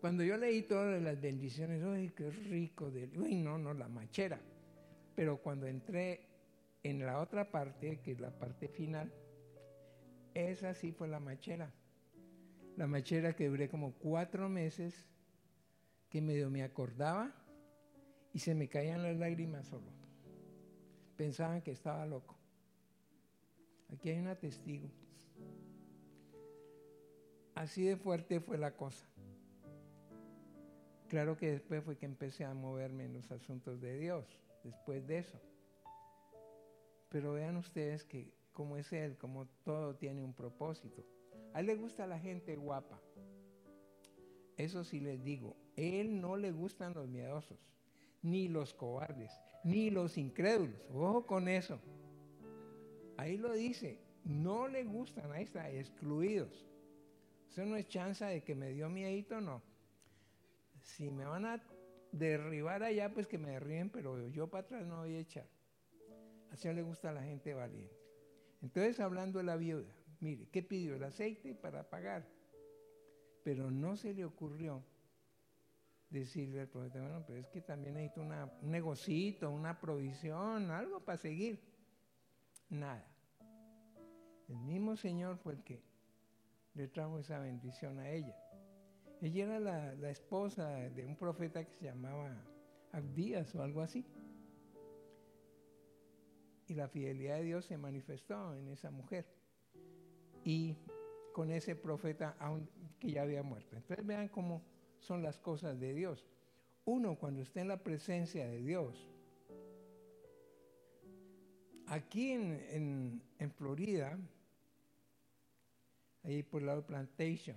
Cuando 0.00 0.22
yo 0.24 0.36
leí 0.36 0.62
todas 0.62 1.00
las 1.00 1.20
bendiciones, 1.20 1.82
¡ay, 1.84 2.10
qué 2.10 2.30
rico! 2.30 2.90
De, 2.90 3.10
uy, 3.18 3.36
no, 3.36 3.56
no, 3.56 3.72
la 3.72 3.88
machera. 3.88 4.40
Pero 5.14 5.38
cuando 5.38 5.66
entré 5.66 6.26
en 6.82 7.06
la 7.06 7.20
otra 7.20 7.50
parte, 7.50 8.00
que 8.00 8.12
es 8.12 8.20
la 8.20 8.36
parte 8.36 8.66
final, 8.68 9.12
esa 10.34 10.74
sí 10.74 10.90
fue 10.92 11.06
la 11.06 11.20
machera. 11.20 11.72
La 12.76 12.86
machera 12.86 13.36
que 13.36 13.48
duré 13.48 13.68
como 13.68 13.92
cuatro 13.92 14.48
meses, 14.48 15.06
que 16.08 16.20
medio 16.20 16.50
me 16.50 16.64
acordaba 16.64 17.41
y 18.32 18.38
se 18.38 18.54
me 18.54 18.68
caían 18.68 19.02
las 19.02 19.16
lágrimas 19.16 19.66
solo. 19.66 19.90
Pensaban 21.16 21.62
que 21.62 21.70
estaba 21.70 22.06
loco. 22.06 22.36
Aquí 23.92 24.10
hay 24.10 24.18
una 24.18 24.36
testigo. 24.36 24.88
Así 27.54 27.84
de 27.84 27.96
fuerte 27.96 28.40
fue 28.40 28.56
la 28.58 28.74
cosa. 28.74 29.06
Claro 31.08 31.36
que 31.36 31.50
después 31.50 31.84
fue 31.84 31.98
que 31.98 32.06
empecé 32.06 32.46
a 32.46 32.54
moverme 32.54 33.04
en 33.04 33.12
los 33.12 33.30
asuntos 33.30 33.82
de 33.82 33.98
Dios, 33.98 34.24
después 34.64 35.06
de 35.06 35.18
eso. 35.18 35.38
Pero 37.10 37.34
vean 37.34 37.58
ustedes 37.58 38.04
que 38.04 38.32
como 38.54 38.78
es 38.78 38.90
Él, 38.92 39.18
como 39.18 39.46
todo 39.64 39.94
tiene 39.94 40.22
un 40.22 40.32
propósito. 40.32 41.04
A 41.52 41.60
Él 41.60 41.66
le 41.66 41.76
gusta 41.76 42.06
la 42.06 42.18
gente 42.18 42.56
guapa. 42.56 42.98
Eso 44.56 44.84
sí 44.84 45.00
les 45.00 45.22
digo, 45.22 45.56
Él 45.76 46.20
no 46.20 46.36
le 46.36 46.50
gustan 46.50 46.94
los 46.94 47.08
miedosos, 47.08 47.58
ni 48.22 48.48
los 48.48 48.72
cobardes, 48.74 49.32
ni 49.64 49.90
los 49.90 50.16
incrédulos. 50.16 50.80
Ojo 50.92 51.26
con 51.26 51.48
eso. 51.48 51.80
Ahí 53.16 53.36
lo 53.36 53.52
dice, 53.52 54.00
no 54.24 54.68
le 54.68 54.84
gustan, 54.84 55.30
ahí 55.32 55.44
está, 55.44 55.70
excluidos. 55.70 56.66
Eso 57.50 57.64
no 57.66 57.76
es 57.76 57.86
chance 57.88 58.24
de 58.24 58.42
que 58.42 58.54
me 58.54 58.70
dio 58.70 58.88
miedito, 58.88 59.40
no. 59.40 59.62
Si 60.80 61.10
me 61.10 61.24
van 61.24 61.44
a 61.44 61.62
derribar 62.10 62.82
allá, 62.82 63.12
pues 63.12 63.26
que 63.26 63.38
me 63.38 63.50
derriben, 63.50 63.90
pero 63.90 64.28
yo 64.28 64.48
para 64.48 64.64
atrás 64.64 64.86
no 64.86 65.00
voy 65.00 65.16
a 65.16 65.20
echar. 65.20 65.46
Así 66.50 66.72
le 66.72 66.82
gusta 66.82 67.10
a 67.10 67.12
la 67.12 67.22
gente 67.22 67.54
valiente. 67.54 67.96
Entonces, 68.62 69.00
hablando 69.00 69.38
de 69.38 69.44
la 69.44 69.56
viuda, 69.56 69.92
mire, 70.20 70.48
¿qué 70.50 70.62
pidió? 70.62 70.94
El 70.94 71.04
aceite 71.04 71.54
para 71.54 71.88
pagar. 71.88 72.26
Pero 73.42 73.70
no 73.70 73.96
se 73.96 74.14
le 74.14 74.24
ocurrió 74.24 74.84
decirle 76.12 76.60
al 76.60 76.68
profeta, 76.68 77.00
bueno, 77.00 77.24
pero 77.26 77.40
es 77.40 77.48
que 77.48 77.60
también 77.60 77.94
necesito 77.94 78.20
un 78.20 78.70
negocito, 78.70 79.50
una 79.50 79.80
provisión, 79.80 80.70
algo 80.70 81.00
para 81.00 81.18
seguir. 81.18 81.60
Nada. 82.68 83.06
El 84.48 84.58
mismo 84.58 84.96
Señor 84.96 85.38
fue 85.38 85.54
el 85.54 85.62
que 85.62 85.82
le 86.74 86.88
trajo 86.88 87.18
esa 87.18 87.38
bendición 87.38 87.98
a 87.98 88.10
ella. 88.10 88.36
Ella 89.20 89.44
era 89.44 89.60
la, 89.60 89.94
la 89.94 90.10
esposa 90.10 90.68
de 90.68 91.06
un 91.06 91.16
profeta 91.16 91.64
que 91.64 91.72
se 91.72 91.84
llamaba 91.84 92.36
Abdías 92.92 93.54
o 93.54 93.62
algo 93.62 93.80
así. 93.80 94.04
Y 96.68 96.74
la 96.74 96.88
fidelidad 96.88 97.36
de 97.36 97.44
Dios 97.44 97.64
se 97.66 97.76
manifestó 97.76 98.54
en 98.54 98.68
esa 98.68 98.90
mujer. 98.90 99.26
Y 100.44 100.76
con 101.32 101.50
ese 101.50 101.76
profeta 101.76 102.36
que 102.98 103.10
ya 103.10 103.22
había 103.22 103.42
muerto. 103.42 103.76
Entonces 103.76 104.04
vean 104.04 104.28
cómo 104.28 104.62
son 105.02 105.22
las 105.22 105.38
cosas 105.38 105.78
de 105.78 105.92
Dios. 105.92 106.24
Uno 106.84 107.16
cuando 107.16 107.42
está 107.42 107.60
en 107.60 107.68
la 107.68 107.82
presencia 107.82 108.46
de 108.46 108.62
Dios, 108.62 109.08
aquí 111.86 112.32
en, 112.32 113.22
Florida, 113.56 114.18
ahí 116.24 116.42
por 116.42 116.60
el 116.60 116.66
lado 116.66 116.80
de 116.80 116.86
Plantation, 116.86 117.56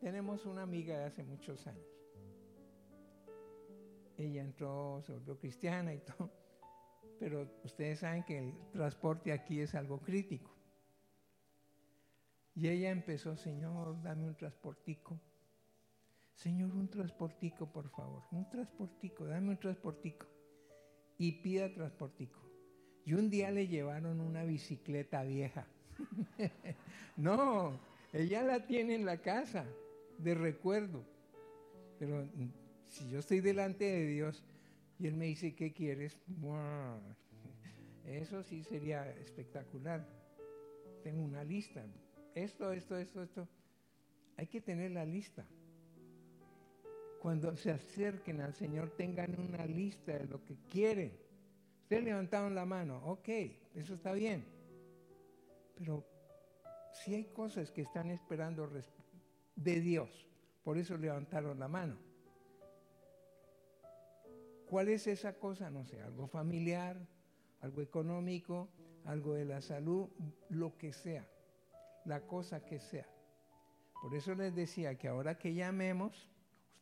tenemos 0.00 0.46
una 0.46 0.62
amiga 0.62 0.98
de 0.98 1.04
hace 1.04 1.22
muchos 1.22 1.66
años. 1.66 1.86
Ella 4.16 4.42
entró, 4.42 5.02
se 5.04 5.12
volvió 5.12 5.38
cristiana 5.38 5.92
y 5.92 5.98
todo, 6.18 6.30
pero 7.18 7.50
ustedes 7.64 8.00
saben 8.00 8.22
que 8.22 8.38
el 8.38 8.54
transporte 8.70 9.32
aquí 9.32 9.60
es 9.60 9.74
algo 9.74 9.98
crítico. 10.00 10.50
Y 12.54 12.68
ella 12.68 12.90
empezó, 12.90 13.36
Señor, 13.36 14.00
dame 14.02 14.28
un 14.28 14.36
transportico. 14.36 15.18
Señor, 16.34 16.74
un 16.74 16.88
transportico, 16.88 17.70
por 17.70 17.88
favor. 17.90 18.22
Un 18.32 18.48
transportico, 18.48 19.24
dame 19.24 19.50
un 19.50 19.58
transportico. 19.58 20.26
Y 21.18 21.32
pida 21.42 21.72
transportico. 21.72 22.40
Y 23.04 23.14
un 23.14 23.30
día 23.30 23.50
le 23.50 23.68
llevaron 23.68 24.20
una 24.20 24.44
bicicleta 24.44 25.22
vieja. 25.22 25.66
no, 27.16 27.78
ella 28.12 28.42
la 28.42 28.66
tiene 28.66 28.94
en 28.94 29.04
la 29.04 29.18
casa, 29.18 29.64
de 30.18 30.34
recuerdo. 30.34 31.04
Pero 31.98 32.28
si 32.88 33.08
yo 33.08 33.20
estoy 33.20 33.40
delante 33.40 33.84
de 33.84 34.06
Dios 34.06 34.42
y 34.98 35.06
Él 35.06 35.14
me 35.14 35.26
dice, 35.26 35.54
¿qué 35.54 35.72
quieres? 35.72 36.18
Eso 38.04 38.42
sí 38.42 38.64
sería 38.64 39.08
espectacular. 39.10 40.06
Tengo 41.02 41.22
una 41.22 41.44
lista 41.44 41.84
esto, 42.34 42.72
esto, 42.72 42.96
esto, 42.96 43.22
esto. 43.22 43.48
Hay 44.36 44.46
que 44.46 44.60
tener 44.60 44.90
la 44.90 45.04
lista. 45.04 45.46
Cuando 47.24 47.56
se 47.56 47.70
acerquen 47.70 48.42
al 48.42 48.52
Señor, 48.52 48.90
tengan 48.90 49.40
una 49.40 49.64
lista 49.64 50.12
de 50.12 50.26
lo 50.26 50.44
que 50.44 50.58
quieren. 50.68 51.18
Ustedes 51.80 52.04
levantaron 52.04 52.54
la 52.54 52.66
mano, 52.66 52.98
ok, 53.02 53.26
eso 53.74 53.94
está 53.94 54.12
bien. 54.12 54.44
Pero 55.74 56.04
si 56.92 57.14
hay 57.14 57.24
cosas 57.24 57.70
que 57.70 57.80
están 57.80 58.10
esperando 58.10 58.70
de 59.56 59.80
Dios, 59.80 60.26
por 60.64 60.76
eso 60.76 60.98
levantaron 60.98 61.58
la 61.58 61.66
mano. 61.66 61.96
¿Cuál 64.66 64.88
es 64.88 65.06
esa 65.06 65.32
cosa? 65.38 65.70
No 65.70 65.82
sé, 65.86 66.02
algo 66.02 66.26
familiar, 66.26 67.08
algo 67.62 67.80
económico, 67.80 68.68
algo 69.06 69.32
de 69.32 69.46
la 69.46 69.62
salud, 69.62 70.10
lo 70.50 70.76
que 70.76 70.92
sea 70.92 71.26
la 72.04 72.26
cosa 72.26 72.66
que 72.66 72.80
sea. 72.80 73.08
Por 74.02 74.14
eso 74.14 74.34
les 74.34 74.54
decía 74.54 74.98
que 74.98 75.08
ahora 75.08 75.38
que 75.38 75.54
llamemos, 75.54 76.28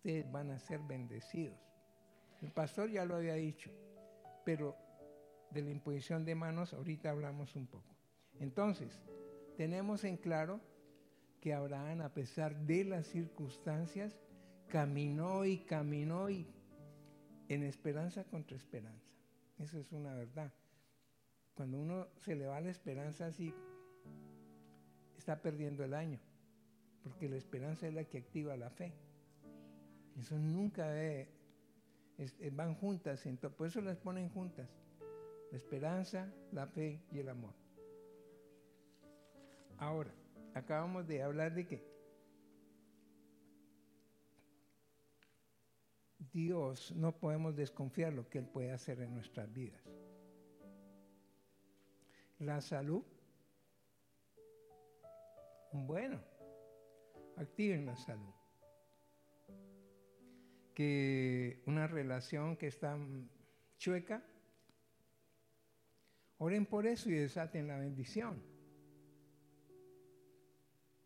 ustedes 0.03 0.33
van 0.33 0.51
a 0.51 0.59
ser 0.59 0.81
bendecidos. 0.81 1.57
El 2.41 2.51
pastor 2.51 2.91
ya 2.91 3.05
lo 3.05 3.15
había 3.15 3.35
dicho, 3.35 3.71
pero 4.45 4.77
de 5.53 5.63
la 5.63 5.71
imposición 5.71 6.25
de 6.25 6.35
manos 6.35 6.75
ahorita 6.75 7.11
hablamos 7.11 7.55
un 7.55 7.69
poco. 7.69 7.95
Entonces, 8.41 9.01
tenemos 9.57 10.03
en 10.03 10.17
claro 10.17 10.61
que 11.41 11.55
Abraham, 11.55 12.01
a 12.01 12.09
pesar 12.09 12.57
de 12.67 12.85
las 12.85 13.07
circunstancias, 13.07 14.19
caminó 14.67 15.45
y 15.45 15.59
caminó 15.59 16.29
y 16.31 16.49
en 17.49 17.63
esperanza 17.63 18.25
contra 18.25 18.57
esperanza. 18.57 19.09
Eso 19.61 19.79
es 19.79 19.93
una 19.93 20.15
verdad. 20.15 20.53
Cuando 21.55 21.79
uno 21.79 22.09
se 22.17 22.35
le 22.35 22.47
va 22.47 22.61
la 22.61 22.71
esperanza 22.71 23.27
así, 23.27 23.55
está 25.17 25.41
perdiendo 25.41 25.85
el 25.85 25.95
año, 25.95 26.19
porque 27.05 27.29
la 27.29 27.37
esperanza 27.37 27.87
es 27.87 27.95
la 27.95 28.03
que 28.03 28.19
activa 28.19 28.57
la 28.57 28.71
fe. 28.71 28.93
Eso 30.19 30.39
nunca 30.39 30.93
van 32.53 32.75
juntas, 32.75 33.27
por 33.57 33.67
eso 33.67 33.81
las 33.81 33.97
ponen 33.99 34.29
juntas. 34.31 34.69
La 35.51 35.59
esperanza, 35.59 36.33
la 36.51 36.67
fe 36.67 37.03
y 37.11 37.19
el 37.19 37.29
amor. 37.29 37.53
Ahora, 39.79 40.15
acabamos 40.55 41.07
de 41.07 41.23
hablar 41.23 41.55
de 41.55 41.67
que 41.67 41.93
Dios 46.33 46.93
no 46.93 47.19
podemos 47.19 47.55
desconfiar 47.55 48.13
lo 48.13 48.29
que 48.29 48.39
Él 48.39 48.47
puede 48.47 48.73
hacer 48.73 49.01
en 49.01 49.13
nuestras 49.15 49.53
vidas. 49.53 49.83
La 52.39 52.61
salud 52.61 53.05
Bueno, 55.73 56.21
activen 57.37 57.87
la 57.87 57.97
salud. 57.97 58.35
Que 60.75 61.63
una 61.67 61.87
relación 61.87 62.57
que 62.57 62.67
está 62.67 62.99
chueca, 63.79 64.23
oren 66.39 66.67
por 66.67 66.87
eso 66.87 67.11
y 67.11 67.15
desaten 67.15 67.69
la 67.69 67.79
bendición. 67.79 68.43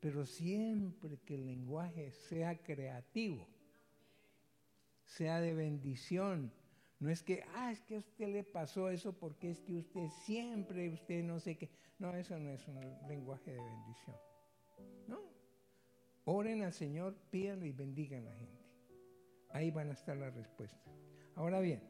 Pero 0.01 0.25
siempre 0.25 1.19
que 1.25 1.35
el 1.35 1.47
lenguaje 1.47 2.13
sea 2.13 2.63
creativo, 2.63 3.49
sea 5.05 5.41
de 5.41 5.55
bendición, 5.55 6.53
no 6.99 7.11
es 7.11 7.23
que, 7.23 7.45
ah, 7.55 7.73
es 7.73 7.83
que 7.83 7.97
a 7.97 7.99
usted 7.99 8.29
le 8.29 8.43
pasó 8.43 8.89
eso 8.89 9.13
porque 9.13 9.51
es 9.51 9.61
que 9.61 9.75
usted 9.75 10.09
siempre, 10.25 10.89
usted 10.89 11.23
no 11.23 11.41
sé 11.41 11.57
qué. 11.57 11.71
No, 11.99 12.15
eso 12.15 12.39
no 12.39 12.51
es 12.51 12.67
un 12.69 12.81
lenguaje 13.09 13.53
de 13.53 13.63
bendición. 13.63 14.17
No. 15.07 15.21
Oren 16.25 16.63
al 16.63 16.73
Señor, 16.73 17.15
pídanle 17.31 17.69
y 17.69 17.73
bendigan 17.73 18.27
a 18.27 18.31
la 18.31 18.37
gente. 18.37 18.56
Ahí 19.51 19.71
van 19.71 19.91
a 19.91 19.93
estar 19.95 20.17
las 20.17 20.35
respuestas. 20.35 20.93
Ahora 21.35 21.61
bien, 21.61 21.83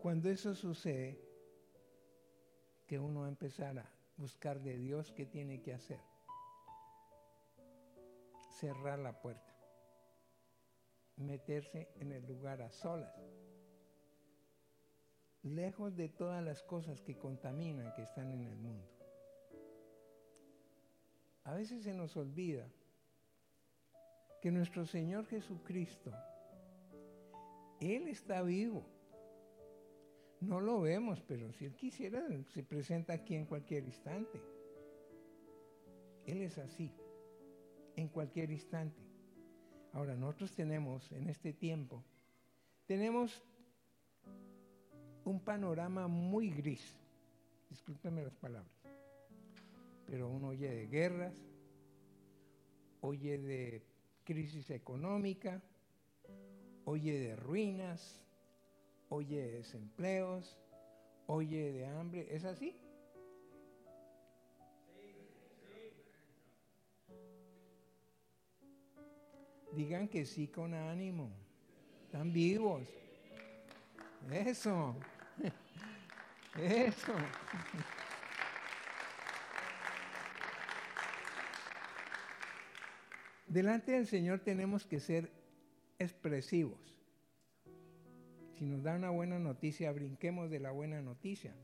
cuando 0.00 0.28
eso 0.28 0.54
sucede, 0.54 1.18
que 2.86 2.98
uno 2.98 3.20
va 3.20 3.26
a 3.26 3.30
empezar 3.30 3.78
a 3.78 3.90
buscar 4.16 4.60
de 4.60 4.76
Dios 4.76 5.12
qué 5.12 5.24
tiene 5.24 5.62
que 5.62 5.72
hacer. 5.72 6.00
Cerrar 8.50 8.98
la 8.98 9.20
puerta 9.20 9.52
meterse 11.16 11.88
en 11.96 12.12
el 12.12 12.26
lugar 12.26 12.62
a 12.62 12.70
solas, 12.70 13.14
lejos 15.42 15.96
de 15.96 16.08
todas 16.08 16.42
las 16.44 16.62
cosas 16.62 17.00
que 17.00 17.16
contaminan 17.16 17.92
que 17.94 18.02
están 18.02 18.30
en 18.32 18.44
el 18.44 18.56
mundo. 18.56 18.88
A 21.44 21.54
veces 21.54 21.82
se 21.82 21.92
nos 21.92 22.16
olvida 22.16 22.68
que 24.42 24.50
nuestro 24.50 24.84
Señor 24.84 25.24
Jesucristo, 25.26 26.10
Él 27.78 28.08
está 28.08 28.42
vivo. 28.42 28.84
No 30.40 30.60
lo 30.60 30.80
vemos, 30.80 31.22
pero 31.22 31.52
si 31.52 31.66
Él 31.66 31.76
quisiera, 31.76 32.20
se 32.52 32.64
presenta 32.64 33.12
aquí 33.12 33.36
en 33.36 33.46
cualquier 33.46 33.84
instante. 33.84 34.42
Él 36.26 36.42
es 36.42 36.58
así, 36.58 36.92
en 37.94 38.08
cualquier 38.08 38.50
instante. 38.50 39.00
Ahora, 39.92 40.16
nosotros 40.16 40.52
tenemos 40.52 41.12
en 41.12 41.28
este 41.28 41.52
tiempo, 41.52 42.02
tenemos 42.86 43.44
un 45.24 45.38
panorama 45.38 46.08
muy 46.08 46.50
gris, 46.50 46.96
discúlpeme 47.70 48.24
las 48.24 48.34
palabras, 48.34 48.72
pero 50.04 50.28
uno 50.28 50.48
oye 50.48 50.68
de 50.68 50.86
guerras, 50.88 51.40
oye 53.02 53.38
de 53.38 53.91
crisis 54.24 54.70
económica, 54.70 55.62
oye 56.84 57.18
de 57.18 57.36
ruinas, 57.36 58.24
oye 59.08 59.42
de 59.42 59.52
desempleos, 59.58 60.58
oye 61.26 61.72
de 61.72 61.86
hambre, 61.86 62.26
¿es 62.30 62.44
así? 62.44 62.76
Digan 69.72 70.06
que 70.08 70.26
sí 70.26 70.48
con 70.48 70.74
ánimo. 70.74 71.30
Están 72.04 72.32
vivos. 72.32 72.86
Eso. 74.30 74.94
Eso. 76.58 77.14
Delante 83.52 83.92
del 83.92 84.06
Señor 84.06 84.40
tenemos 84.40 84.86
que 84.86 84.98
ser 84.98 85.30
expresivos. 85.98 86.96
Si 88.54 88.64
nos 88.64 88.82
da 88.82 88.94
una 88.94 89.10
buena 89.10 89.38
noticia, 89.38 89.92
brinquemos 89.92 90.48
de 90.48 90.58
la 90.58 90.70
buena 90.70 91.02
noticia. 91.02 91.54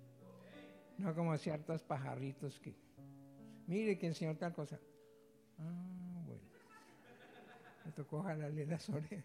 No 0.99 1.15
como 1.15 1.35
ciertos 1.39 1.83
pajarritos 1.83 2.61
que, 2.61 2.75
mire 3.67 3.97
que 3.97 4.09
el 4.09 4.15
Señor 4.15 4.37
tal 4.37 4.53
cosa. 4.53 4.79
Ah, 5.59 6.27
me 7.87 7.93
tocó 7.93 8.23
jalarle 8.23 8.67
las 8.67 8.87
orejas. 8.91 9.25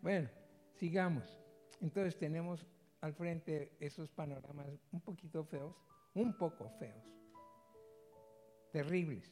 Bueno, 0.00 0.30
sigamos. 0.76 1.38
Entonces 1.82 2.16
tenemos 2.18 2.66
al 3.02 3.12
frente 3.12 3.76
esos 3.78 4.08
panoramas 4.10 4.68
un 4.90 5.02
poquito 5.02 5.44
feos, 5.44 5.76
un 6.14 6.32
poco 6.38 6.70
feos, 6.78 7.04
terribles, 8.72 9.30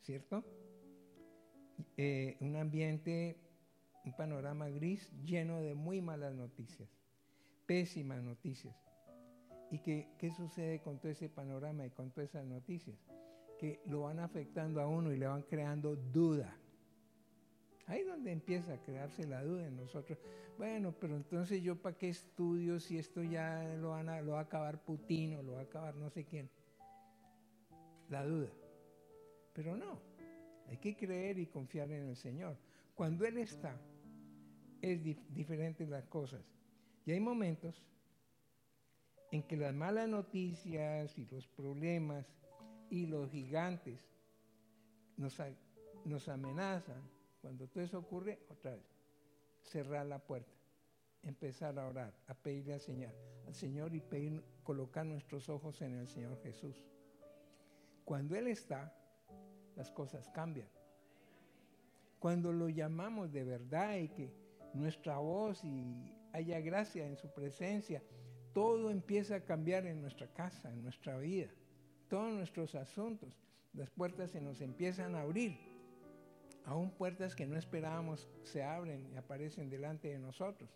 ¿cierto? 0.00 0.44
Eh, 1.96 2.36
un 2.40 2.56
ambiente, 2.56 3.36
un 4.04 4.12
panorama 4.16 4.68
gris 4.68 5.10
lleno 5.24 5.60
de 5.60 5.74
muy 5.74 6.00
malas 6.00 6.34
noticias, 6.34 6.88
pésimas 7.66 8.22
noticias. 8.22 8.74
¿Y 9.70 9.78
qué, 9.78 10.08
qué 10.18 10.30
sucede 10.30 10.80
con 10.80 10.98
todo 10.98 11.10
ese 11.10 11.28
panorama 11.28 11.86
y 11.86 11.90
con 11.90 12.10
todas 12.10 12.30
esas 12.30 12.44
noticias? 12.46 12.96
Que 13.58 13.80
lo 13.86 14.02
van 14.02 14.18
afectando 14.18 14.80
a 14.80 14.86
uno 14.86 15.12
y 15.12 15.16
le 15.16 15.26
van 15.26 15.42
creando 15.42 15.96
duda. 15.96 16.56
Ahí 17.86 18.00
es 18.00 18.06
donde 18.06 18.32
empieza 18.32 18.74
a 18.74 18.78
crearse 18.78 19.26
la 19.26 19.42
duda 19.42 19.66
en 19.66 19.76
nosotros. 19.76 20.18
Bueno, 20.56 20.94
pero 20.98 21.16
entonces 21.16 21.62
yo 21.62 21.76
para 21.76 21.96
qué 21.96 22.08
estudio 22.08 22.80
si 22.80 22.98
esto 22.98 23.22
ya 23.22 23.62
lo, 23.80 23.90
van 23.90 24.08
a, 24.08 24.22
lo 24.22 24.32
va 24.32 24.40
a 24.40 24.42
acabar 24.42 24.82
Putin 24.82 25.36
o 25.36 25.42
lo 25.42 25.54
va 25.54 25.60
a 25.60 25.64
acabar 25.64 25.94
no 25.96 26.08
sé 26.10 26.24
quién. 26.24 26.48
La 28.08 28.24
duda. 28.24 28.48
Pero 29.52 29.76
no, 29.76 30.00
hay 30.68 30.76
que 30.78 30.96
creer 30.96 31.38
y 31.38 31.46
confiar 31.46 31.90
en 31.90 32.08
el 32.08 32.16
Señor. 32.16 32.56
Cuando 32.94 33.24
Él 33.26 33.38
está, 33.38 33.76
es 34.80 35.02
diferente 35.02 35.86
las 35.86 36.04
cosas. 36.04 36.42
Y 37.06 37.12
hay 37.12 37.20
momentos 37.20 37.82
en 39.30 39.42
que 39.42 39.56
las 39.56 39.74
malas 39.74 40.08
noticias 40.08 41.18
y 41.18 41.26
los 41.26 41.46
problemas 41.48 42.32
y 42.90 43.06
los 43.06 43.30
gigantes 43.30 44.00
nos, 45.16 46.28
amenazan 46.28 47.02
cuando 47.40 47.66
todo 47.68 47.82
eso 47.82 47.98
ocurre, 47.98 48.38
otra 48.48 48.76
vez, 48.76 48.84
cerrar 49.62 50.06
la 50.06 50.18
puerta, 50.18 50.52
empezar 51.22 51.78
a 51.78 51.86
orar, 51.86 52.14
a 52.26 52.34
pedirle 52.34 52.74
al 52.74 52.80
Señor, 52.80 53.12
al 53.46 53.54
Señor 53.54 53.94
y 53.94 54.02
colocar 54.62 55.04
nuestros 55.04 55.48
ojos 55.48 55.80
en 55.82 55.94
el 55.94 56.08
Señor 56.08 56.40
Jesús. 56.42 56.84
Cuando 58.04 58.36
Él 58.36 58.48
está, 58.48 58.94
las 59.76 59.90
cosas 59.90 60.28
cambian. 60.28 60.68
Cuando 62.18 62.52
lo 62.52 62.68
llamamos 62.68 63.32
de 63.32 63.44
verdad 63.44 63.96
y 63.96 64.08
que 64.08 64.32
nuestra 64.72 65.18
voz 65.18 65.62
y 65.64 66.16
haya 66.32 66.60
gracia 66.60 67.06
en 67.06 67.16
su 67.16 67.28
presencia, 67.32 68.02
todo 68.52 68.90
empieza 68.90 69.36
a 69.36 69.40
cambiar 69.40 69.86
en 69.86 70.00
nuestra 70.00 70.26
casa, 70.28 70.72
en 70.72 70.82
nuestra 70.82 71.18
vida, 71.18 71.48
todos 72.08 72.32
nuestros 72.32 72.74
asuntos, 72.74 73.36
las 73.72 73.90
puertas 73.90 74.30
se 74.30 74.40
nos 74.40 74.60
empiezan 74.60 75.14
a 75.14 75.22
abrir 75.22 75.74
Aún 76.64 76.90
puertas 76.90 77.34
que 77.34 77.46
no 77.46 77.56
esperábamos 77.58 78.26
se 78.42 78.62
abren 78.62 79.06
y 79.12 79.16
aparecen 79.16 79.68
delante 79.68 80.08
de 80.08 80.18
nosotros. 80.18 80.70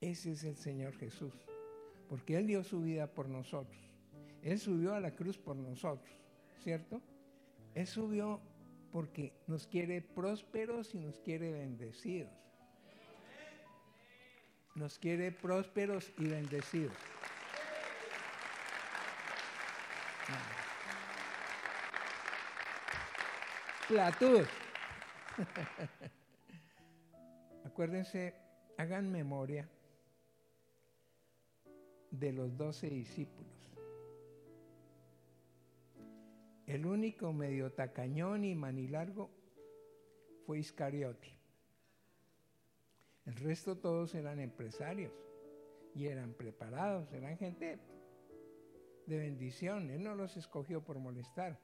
Ese 0.00 0.32
es 0.32 0.44
el 0.44 0.56
Señor 0.56 0.94
Jesús, 0.96 1.34
porque 2.08 2.36
Él 2.36 2.46
dio 2.46 2.62
su 2.62 2.82
vida 2.82 3.08
por 3.08 3.28
nosotros. 3.28 3.80
Él 4.42 4.60
subió 4.60 4.94
a 4.94 5.00
la 5.00 5.16
cruz 5.16 5.36
por 5.36 5.56
nosotros, 5.56 6.14
¿cierto? 6.62 7.02
Él 7.78 7.86
subió 7.86 8.40
porque 8.90 9.32
nos 9.46 9.68
quiere 9.68 10.02
prósperos 10.02 10.96
y 10.96 10.98
nos 10.98 11.20
quiere 11.20 11.52
bendecidos. 11.52 12.32
Nos 14.74 14.98
quiere 14.98 15.30
prósperos 15.30 16.12
y 16.18 16.26
bendecidos. 16.26 16.96
Platud. 23.86 24.44
Acuérdense, 27.64 28.34
hagan 28.76 29.12
memoria 29.12 29.68
de 32.10 32.32
los 32.32 32.56
doce 32.56 32.90
discípulos. 32.90 33.57
El 36.68 36.84
único 36.84 37.32
medio 37.32 37.72
tacañón 37.72 38.44
y 38.44 38.54
manilargo 38.54 39.30
fue 40.44 40.58
Iscariote. 40.58 41.34
El 43.24 43.36
resto 43.36 43.78
todos 43.78 44.14
eran 44.14 44.38
empresarios 44.38 45.14
y 45.94 46.08
eran 46.08 46.34
preparados, 46.34 47.10
eran 47.14 47.38
gente 47.38 47.78
de 49.06 49.18
bendición. 49.18 49.88
Él 49.88 50.02
no 50.02 50.14
los 50.14 50.36
escogió 50.36 50.84
por 50.84 50.98
molestar. 50.98 51.58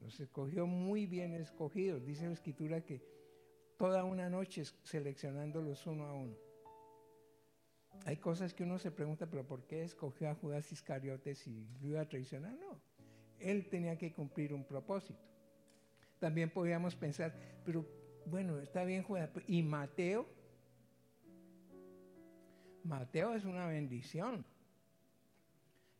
Los 0.00 0.18
escogió 0.20 0.66
muy 0.66 1.04
bien 1.04 1.34
escogidos. 1.34 2.02
Dice 2.06 2.28
la 2.28 2.32
escritura 2.32 2.80
que 2.80 3.02
toda 3.76 4.04
una 4.04 4.30
noche 4.30 4.64
seleccionándolos 4.84 5.86
uno 5.86 6.06
a 6.06 6.14
uno. 6.14 6.34
Hay 8.06 8.16
cosas 8.16 8.54
que 8.54 8.62
uno 8.62 8.78
se 8.78 8.90
pregunta, 8.90 9.28
pero 9.28 9.46
¿por 9.46 9.66
qué 9.66 9.82
escogió 9.82 10.30
a 10.30 10.34
Judas 10.34 10.72
Iscariotes 10.72 11.46
y 11.46 11.68
lo 11.82 11.88
iba 11.88 12.00
a 12.00 12.08
traicionar? 12.08 12.54
No. 12.54 12.87
Él 13.40 13.68
tenía 13.68 13.96
que 13.96 14.12
cumplir 14.12 14.52
un 14.52 14.64
propósito. 14.64 15.20
También 16.18 16.50
podríamos 16.50 16.94
pensar, 16.96 17.34
pero 17.64 17.86
bueno, 18.26 18.58
está 18.58 18.84
bien 18.84 19.02
Judas, 19.02 19.30
¿y 19.46 19.62
Mateo? 19.62 20.26
Mateo 22.84 23.34
es 23.34 23.44
una 23.44 23.66
bendición. 23.66 24.44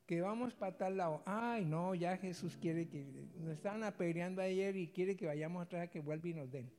Que 0.06 0.22
vamos 0.22 0.54
para 0.54 0.76
tal 0.76 0.96
lado. 0.96 1.22
Ay, 1.26 1.66
no, 1.66 1.94
ya 1.94 2.16
Jesús 2.16 2.56
quiere 2.56 2.88
que. 2.88 3.04
Nos 3.36 3.50
estaban 3.50 3.84
apedreando 3.84 4.40
ayer 4.40 4.74
y 4.74 4.88
quiere 4.88 5.16
que 5.16 5.26
vayamos 5.26 5.62
atrás 5.62 5.90
que 5.90 6.00
vuelva 6.00 6.28
y 6.28 6.34
nos 6.34 6.50
den. 6.50 6.70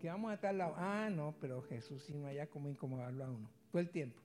Que 0.00 0.08
vamos 0.08 0.32
a 0.32 0.40
tal 0.40 0.58
lado. 0.58 0.74
Ah, 0.76 1.10
no, 1.10 1.34
pero 1.40 1.62
Jesús, 1.62 2.04
si 2.04 2.14
no 2.14 2.28
haya 2.28 2.46
como 2.46 2.68
incomodarlo 2.68 3.24
a 3.24 3.30
uno. 3.30 3.50
Todo 3.72 3.82
el 3.82 3.90
tiempo. 3.90 4.22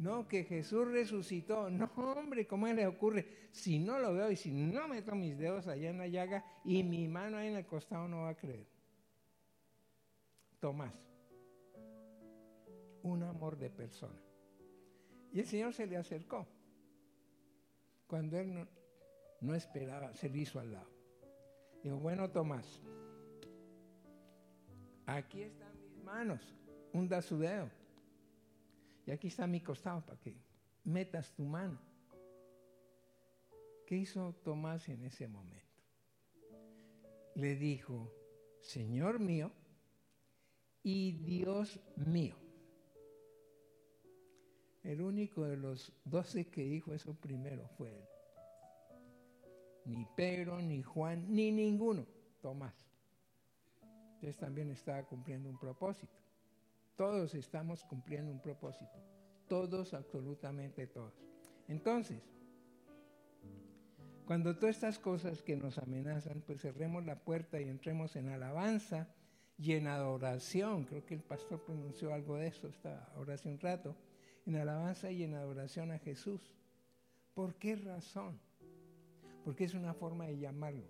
No, 0.00 0.26
que 0.26 0.44
Jesús 0.44 0.88
resucitó. 0.88 1.68
No, 1.68 1.84
hombre, 2.16 2.46
¿cómo 2.46 2.66
le 2.68 2.86
ocurre? 2.86 3.48
Si 3.52 3.78
no 3.78 3.98
lo 3.98 4.14
veo 4.14 4.30
y 4.30 4.36
si 4.36 4.50
no 4.50 4.88
meto 4.88 5.14
mis 5.14 5.36
dedos 5.36 5.66
allá 5.66 5.90
en 5.90 5.98
la 5.98 6.06
llaga 6.06 6.42
y 6.64 6.82
mi 6.82 7.06
mano 7.06 7.36
ahí 7.36 7.48
en 7.48 7.56
el 7.56 7.66
costado 7.66 8.08
no 8.08 8.22
va 8.22 8.30
a 8.30 8.34
creer. 8.34 8.66
Tomás 10.58 10.94
un 13.02 13.22
amor 13.24 13.58
de 13.58 13.68
persona. 13.68 14.18
Y 15.32 15.40
el 15.40 15.46
Señor 15.46 15.74
se 15.74 15.86
le 15.86 15.98
acercó 15.98 16.46
cuando 18.06 18.38
él 18.38 18.66
no, 19.42 19.54
esperaba, 19.54 20.14
se 20.16 20.30
le 20.30 20.38
hizo 20.38 20.58
al 20.60 20.72
lado. 20.72 20.88
Dijo, 21.82 21.98
bueno, 21.98 22.30
Tomás, 22.30 22.80
aquí 25.04 25.42
están 25.42 25.78
mis 25.78 26.02
manos, 26.02 26.54
hunda 26.94 27.20
su 27.20 27.38
dedo. 27.38 27.68
Y 29.10 29.12
aquí 29.12 29.26
está 29.26 29.44
mi 29.48 29.60
costado 29.60 30.06
para 30.06 30.20
que 30.20 30.36
metas 30.84 31.32
tu 31.32 31.42
mano. 31.42 31.80
¿Qué 33.84 33.96
hizo 33.96 34.36
Tomás 34.44 34.88
en 34.88 35.02
ese 35.04 35.26
momento? 35.26 35.82
Le 37.34 37.56
dijo, 37.56 38.14
Señor 38.60 39.18
mío 39.18 39.50
y 40.84 41.10
Dios 41.24 41.80
mío. 41.96 42.36
El 44.84 45.00
único 45.02 45.42
de 45.42 45.56
los 45.56 45.92
doce 46.04 46.48
que 46.48 46.62
dijo 46.62 46.94
eso 46.94 47.12
primero 47.12 47.66
fue 47.76 47.90
él. 47.90 48.04
Ni 49.86 50.06
Pedro, 50.16 50.62
ni 50.62 50.84
Juan, 50.84 51.26
ni 51.34 51.50
ninguno, 51.50 52.06
Tomás. 52.40 52.76
Entonces 54.14 54.36
también 54.36 54.70
estaba 54.70 55.02
cumpliendo 55.02 55.50
un 55.50 55.58
propósito. 55.58 56.16
Todos 57.00 57.34
estamos 57.34 57.82
cumpliendo 57.82 58.30
un 58.30 58.40
propósito. 58.42 58.92
Todos, 59.48 59.94
absolutamente 59.94 60.86
todos. 60.86 61.14
Entonces, 61.66 62.20
cuando 64.26 64.54
todas 64.58 64.76
estas 64.76 64.98
cosas 64.98 65.40
que 65.40 65.56
nos 65.56 65.78
amenazan, 65.78 66.42
pues 66.42 66.60
cerremos 66.60 67.06
la 67.06 67.18
puerta 67.18 67.58
y 67.58 67.70
entremos 67.70 68.16
en 68.16 68.28
alabanza 68.28 69.08
y 69.56 69.72
en 69.72 69.86
adoración. 69.86 70.84
Creo 70.84 71.06
que 71.06 71.14
el 71.14 71.22
pastor 71.22 71.64
pronunció 71.64 72.12
algo 72.12 72.36
de 72.36 72.48
eso 72.48 72.68
ahora 73.16 73.32
hace 73.32 73.48
un 73.48 73.58
rato 73.58 73.96
en 74.44 74.56
alabanza 74.56 75.10
y 75.10 75.22
en 75.22 75.32
adoración 75.32 75.92
a 75.92 75.98
Jesús. 76.00 76.54
¿Por 77.32 77.54
qué 77.54 77.76
razón? 77.76 78.38
Porque 79.42 79.64
es 79.64 79.72
una 79.72 79.94
forma 79.94 80.26
de 80.26 80.38
llamarlo. 80.38 80.84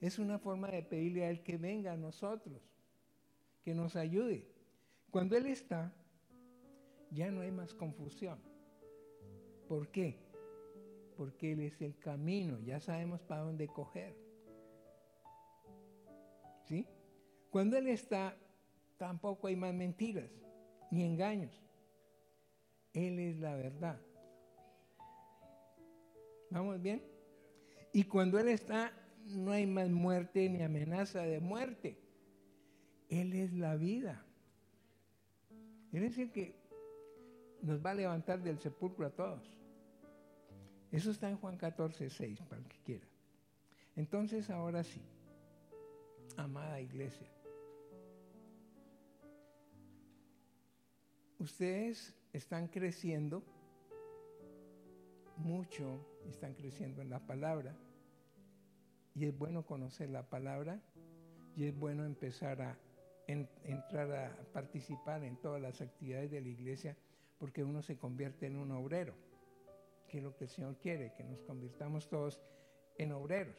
Es 0.00 0.18
una 0.18 0.40
forma 0.40 0.66
de 0.66 0.82
pedirle 0.82 1.26
a 1.26 1.30
Él 1.30 1.44
que 1.44 1.58
venga 1.58 1.92
a 1.92 1.96
nosotros, 1.96 2.60
que 3.62 3.72
nos 3.72 3.94
ayude. 3.94 4.55
Cuando 5.10 5.36
Él 5.36 5.46
está, 5.46 5.92
ya 7.10 7.30
no 7.30 7.40
hay 7.40 7.50
más 7.50 7.74
confusión. 7.74 8.38
¿Por 9.68 9.88
qué? 9.88 10.18
Porque 11.16 11.52
Él 11.52 11.60
es 11.60 11.80
el 11.80 11.98
camino, 11.98 12.60
ya 12.60 12.80
sabemos 12.80 13.22
para 13.22 13.42
dónde 13.42 13.68
coger. 13.68 14.14
¿Sí? 16.64 16.86
Cuando 17.50 17.76
Él 17.76 17.88
está, 17.88 18.36
tampoco 18.98 19.46
hay 19.46 19.56
más 19.56 19.72
mentiras 19.72 20.30
ni 20.90 21.04
engaños. 21.04 21.62
Él 22.92 23.18
es 23.18 23.38
la 23.38 23.54
verdad. 23.54 24.00
¿Vamos 26.50 26.80
bien? 26.80 27.02
Y 27.92 28.04
cuando 28.04 28.38
Él 28.38 28.48
está, 28.48 28.92
no 29.26 29.52
hay 29.52 29.66
más 29.66 29.88
muerte 29.90 30.48
ni 30.48 30.62
amenaza 30.62 31.22
de 31.22 31.40
muerte. 31.40 31.98
Él 33.08 33.32
es 33.32 33.52
la 33.52 33.76
vida. 33.76 34.25
Es 36.04 36.18
el 36.18 36.30
que 36.30 36.54
nos 37.62 37.84
va 37.84 37.90
a 37.90 37.94
levantar 37.94 38.42
del 38.42 38.58
sepulcro 38.58 39.06
a 39.06 39.10
todos. 39.10 39.56
Eso 40.92 41.10
está 41.10 41.28
en 41.28 41.36
Juan 41.36 41.56
14, 41.56 42.10
6, 42.10 42.40
para 42.42 42.60
el 42.60 42.68
que 42.68 42.78
quiera. 42.84 43.06
Entonces, 43.96 44.50
ahora 44.50 44.84
sí, 44.84 45.00
amada 46.36 46.80
iglesia, 46.80 47.26
ustedes 51.38 52.14
están 52.32 52.68
creciendo 52.68 53.42
mucho, 55.38 56.06
están 56.28 56.54
creciendo 56.54 57.02
en 57.02 57.10
la 57.10 57.20
palabra. 57.20 57.74
Y 59.14 59.24
es 59.24 59.36
bueno 59.36 59.64
conocer 59.64 60.10
la 60.10 60.28
palabra 60.28 60.78
y 61.56 61.64
es 61.64 61.74
bueno 61.74 62.04
empezar 62.04 62.60
a 62.60 62.78
entrar 63.26 64.12
a 64.12 64.36
participar 64.52 65.24
en 65.24 65.36
todas 65.36 65.60
las 65.60 65.80
actividades 65.80 66.30
de 66.30 66.40
la 66.40 66.48
iglesia 66.48 66.96
porque 67.38 67.64
uno 67.64 67.82
se 67.82 67.96
convierte 67.96 68.46
en 68.46 68.56
un 68.56 68.70
obrero, 68.72 69.14
que 70.08 70.18
es 70.18 70.22
lo 70.22 70.36
que 70.36 70.44
el 70.44 70.50
Señor 70.50 70.76
quiere, 70.78 71.12
que 71.12 71.24
nos 71.24 71.42
convirtamos 71.42 72.08
todos 72.08 72.40
en 72.96 73.12
obreros. 73.12 73.56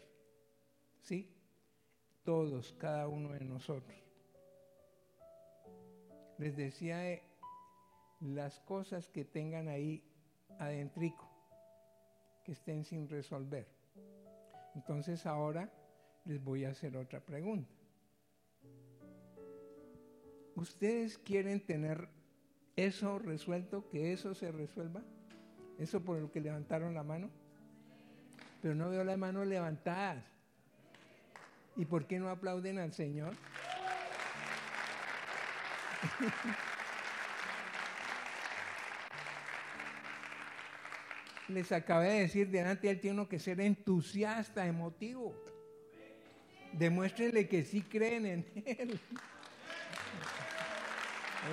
¿Sí? 1.02 1.34
Todos, 2.24 2.74
cada 2.74 3.08
uno 3.08 3.34
de 3.34 3.42
nosotros. 3.42 3.98
Les 6.38 6.56
decía 6.56 7.10
eh, 7.12 7.24
las 8.20 8.60
cosas 8.62 9.08
que 9.10 9.26
tengan 9.26 9.68
ahí 9.68 10.04
adentrico, 10.60 11.30
que 12.44 12.54
estén 12.54 12.84
sin 12.84 13.08
resolver. 13.08 13.68
Entonces 14.76 15.26
ahora 15.26 15.72
les 16.26 16.44
voy 16.44 16.66
a 16.66 16.70
hacer 16.70 16.96
otra 16.98 17.20
pregunta. 17.20 17.77
¿Ustedes 20.58 21.18
quieren 21.20 21.62
tener 21.62 22.10
eso 22.76 23.20
resuelto, 23.20 23.88
que 23.90 24.12
eso 24.12 24.34
se 24.34 24.52
resuelva? 24.52 25.04
¿Eso 25.78 26.04
por 26.04 26.18
lo 26.18 26.32
que 26.32 26.42
levantaron 26.42 26.96
la 26.96 27.04
mano? 27.04 27.30
Pero 28.64 28.74
no 28.74 28.90
veo 28.90 29.04
las 29.04 29.20
manos 29.20 29.46
levantadas. 29.46 30.26
¿Y 31.76 31.86
por 31.86 32.08
qué 32.08 32.18
no 32.18 32.30
aplauden 32.30 32.80
al 32.80 32.92
Señor? 32.92 33.36
les 41.50 41.72
acabé 41.72 42.10
de 42.14 42.20
decir, 42.22 42.50
delante 42.50 42.88
de 42.88 42.94
él 42.94 43.00
tiene 43.00 43.28
que 43.28 43.38
ser 43.38 43.62
entusiasta, 43.62 44.66
emotivo. 44.66 45.36
Demuéstrenle 46.74 47.48
que 47.48 47.64
sí 47.64 47.84
creen 47.84 48.26
en 48.26 48.44
él. 48.66 49.00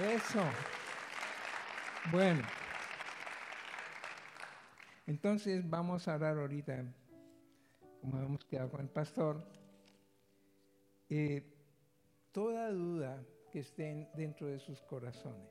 Eso. 0.02 0.42
Bueno. 2.10 2.42
Entonces 5.06 5.68
vamos 5.68 6.08
a 6.08 6.14
hablar 6.14 6.38
ahorita, 6.38 6.84
como 8.00 8.18
hemos 8.18 8.44
quedado 8.44 8.70
con 8.70 8.80
el 8.80 8.88
pastor, 8.88 9.46
eh, 11.10 11.42
toda 12.32 12.70
duda 12.70 13.22
que 13.52 13.60
esté 13.60 14.08
dentro 14.14 14.46
de 14.46 14.58
sus 14.58 14.80
corazones, 14.82 15.50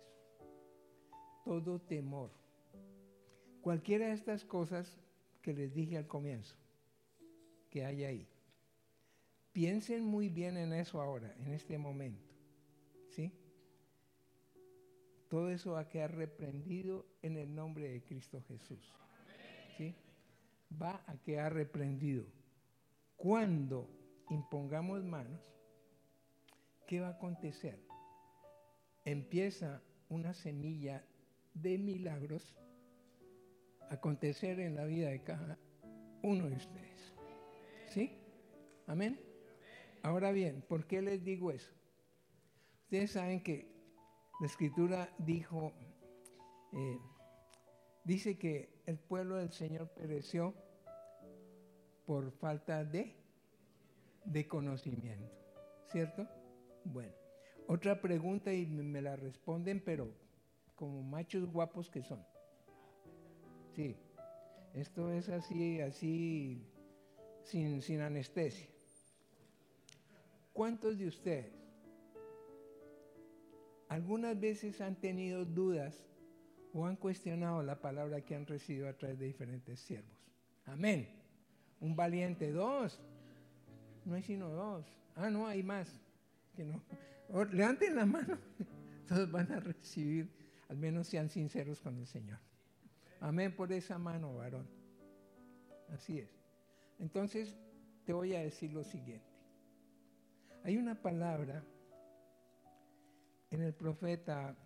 todo 1.45 1.79
temor, 1.79 2.31
Cualquiera 3.63 4.07
de 4.07 4.11
estas 4.11 4.43
cosas 4.43 4.99
que 5.41 5.53
les 5.53 5.73
dije 5.73 5.97
al 5.97 6.05
comienzo, 6.05 6.53
que 7.69 7.85
hay 7.85 8.03
ahí. 8.03 8.27
Piensen 9.53 10.03
muy 10.03 10.27
bien 10.27 10.57
en 10.57 10.73
eso 10.73 10.99
ahora, 10.99 11.33
en 11.39 11.53
este 11.53 11.77
momento. 11.77 12.29
¿Sí? 13.07 13.31
Todo 15.33 15.49
eso 15.49 15.71
va 15.71 15.79
a 15.79 15.89
quedar 15.89 16.13
reprendido 16.13 17.07
en 17.23 17.37
el 17.37 17.55
nombre 17.55 17.89
de 17.89 18.03
Cristo 18.03 18.43
Jesús. 18.47 18.93
¿Sí? 19.75 19.95
Va 20.79 21.03
a 21.07 21.17
quedar 21.23 21.55
reprendido. 21.55 22.23
Cuando 23.17 23.89
impongamos 24.29 25.03
manos, 25.03 25.41
¿qué 26.85 26.99
va 26.99 27.07
a 27.07 27.13
acontecer? 27.13 27.79
Empieza 29.05 29.81
una 30.07 30.35
semilla 30.35 31.03
de 31.55 31.79
milagros 31.79 32.55
acontecer 33.89 34.59
en 34.59 34.75
la 34.75 34.85
vida 34.85 35.09
de 35.09 35.23
cada 35.23 35.57
uno 36.21 36.47
de 36.47 36.57
ustedes. 36.57 37.15
¿Sí? 37.87 38.19
Amén. 38.85 39.19
Ahora 40.03 40.31
bien, 40.31 40.63
¿por 40.69 40.85
qué 40.85 41.01
les 41.01 41.23
digo 41.23 41.49
eso? 41.49 41.73
Ustedes 42.83 43.09
saben 43.09 43.41
que 43.41 43.72
la 44.43 44.47
escritura 44.47 45.09
dijo, 45.19 45.71
eh, 46.73 46.99
dice 48.03 48.37
que 48.37 48.73
el 48.85 48.99
pueblo 48.99 49.37
del 49.37 49.53
Señor 49.53 49.87
pereció 49.93 50.53
por 52.05 52.29
falta 52.29 52.83
de, 52.83 53.15
de 54.25 54.45
conocimiento. 54.45 55.33
¿Cierto? 55.87 56.27
Bueno, 56.83 57.13
otra 57.67 58.01
pregunta 58.01 58.51
y 58.51 58.65
me 58.65 59.01
la 59.01 59.15
responden, 59.15 59.81
pero 59.81 60.13
como 60.75 61.01
machos 61.03 61.49
guapos 61.49 61.89
que 61.89 62.03
son. 62.03 62.21
Sí, 63.73 63.95
esto 64.73 65.09
es 65.13 65.29
así, 65.29 65.79
así, 65.79 66.67
sin, 67.43 67.81
sin 67.81 68.01
anestesia. 68.01 68.67
¿Cuántos 70.51 70.97
de 70.97 71.07
ustedes 71.07 71.62
algunas 73.93 74.39
veces 74.39 74.81
han 74.81 74.95
tenido 74.95 75.45
dudas 75.45 76.03
o 76.73 76.87
han 76.87 76.95
cuestionado 76.95 77.61
la 77.61 77.79
palabra 77.79 78.21
que 78.21 78.33
han 78.33 78.47
recibido 78.47 78.89
a 78.89 78.93
través 78.93 79.19
de 79.19 79.27
diferentes 79.27 79.79
siervos? 79.79 80.17
Amén. 80.65 81.07
Un 81.79 81.95
valiente, 81.95 82.51
dos. 82.51 82.99
No 84.03 84.15
hay 84.15 84.23
sino 84.23 84.49
dos. 84.49 84.87
Ah, 85.15 85.29
no, 85.29 85.45
hay 85.45 85.61
más. 85.61 85.87
Que 86.55 86.65
levanten 87.51 87.95
la 87.95 88.07
mano. 88.07 88.39
Todos 89.07 89.31
van 89.31 89.51
a 89.51 89.59
recibir, 89.59 90.27
al 90.69 90.77
menos 90.77 91.07
sean 91.07 91.29
sinceros 91.29 91.79
con 91.79 91.95
el 91.99 92.07
Señor. 92.07 92.39
Amén 93.19 93.55
por 93.55 93.71
esa 93.71 93.99
mano, 93.99 94.33
varón. 94.33 94.67
Así 95.89 96.17
es. 96.17 96.31
Entonces, 96.97 97.55
te 98.05 98.13
voy 98.13 98.33
a 98.33 98.39
decir 98.39 98.73
lo 98.73 98.83
siguiente. 98.83 99.29
Hay 100.63 100.77
una 100.77 100.99
palabra 100.99 101.63
en 103.53 103.61
el 103.61 103.73
profeta, 103.75 104.57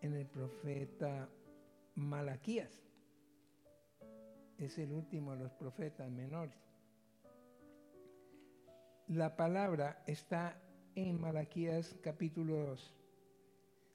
en 0.00 0.14
el 0.14 0.26
profeta 0.26 1.28
Malaquías. 1.94 2.82
Es 4.58 4.78
el 4.78 4.92
último 4.92 5.36
de 5.36 5.44
los 5.44 5.52
profetas 5.52 6.10
menores. 6.10 6.58
La 9.06 9.36
palabra 9.36 10.02
está 10.08 10.60
en 10.96 11.20
Malaquías 11.20 11.94
capítulo 12.02 12.64
2, 12.66 12.94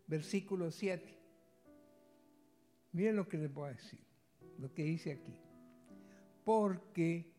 versículo 0.07 0.71
7. 0.71 1.19
Miren 2.93 3.17
lo 3.17 3.28
que 3.28 3.38
les 3.38 3.53
voy 3.53 3.67
a 3.67 3.74
decir, 3.74 3.99
lo 4.59 4.74
que 4.74 4.84
dice 4.84 5.11
aquí. 5.11 5.41
Porque 6.45 7.34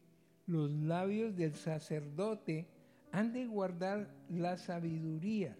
los 0.44 0.70
labios 0.70 1.34
del 1.36 1.54
sacerdote 1.54 2.73
han 3.14 3.32
de 3.32 3.46
guardar 3.46 4.12
la 4.28 4.56
sabiduría 4.56 5.56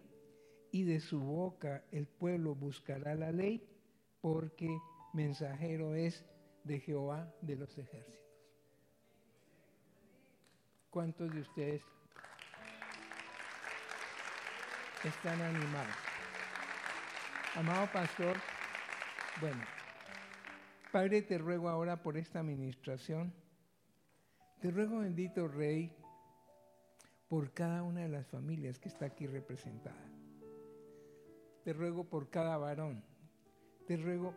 y 0.73 0.83
de 0.83 0.99
su 0.99 1.21
boca 1.21 1.85
el 1.93 2.09
pueblo 2.09 2.57
buscará 2.57 3.15
la 3.15 3.31
ley 3.31 3.65
porque 4.21 4.69
mensajero 5.13 5.95
es 5.95 6.25
de 6.65 6.81
Jehová 6.81 7.33
de 7.43 7.55
los 7.55 7.79
ejércitos. 7.79 8.21
¿Cuántos 10.91 11.33
de 11.33 11.43
ustedes 11.43 11.83
están 15.05 15.41
animados? 15.41 15.95
Amado 17.55 17.87
pastor, 17.93 18.37
bueno, 19.41 19.63
Padre, 20.91 21.23
te 21.23 21.39
ruego 21.39 21.69
ahora 21.69 22.03
por 22.03 22.17
esta 22.17 22.41
administración 22.41 23.33
te 24.65 24.71
ruego, 24.71 25.01
bendito 25.01 25.47
Rey, 25.47 25.95
por 27.35 27.51
cada 27.51 27.83
una 27.83 28.03
de 28.03 28.09
las 28.09 28.29
familias 28.29 28.79
que 28.79 28.89
está 28.89 29.07
aquí 29.07 29.27
representada. 29.27 30.09
Te 31.65 31.73
ruego 31.73 32.05
por 32.05 32.31
cada 32.31 32.57
varón. 32.59 33.03
Te 33.89 33.97
ruego 33.97 34.33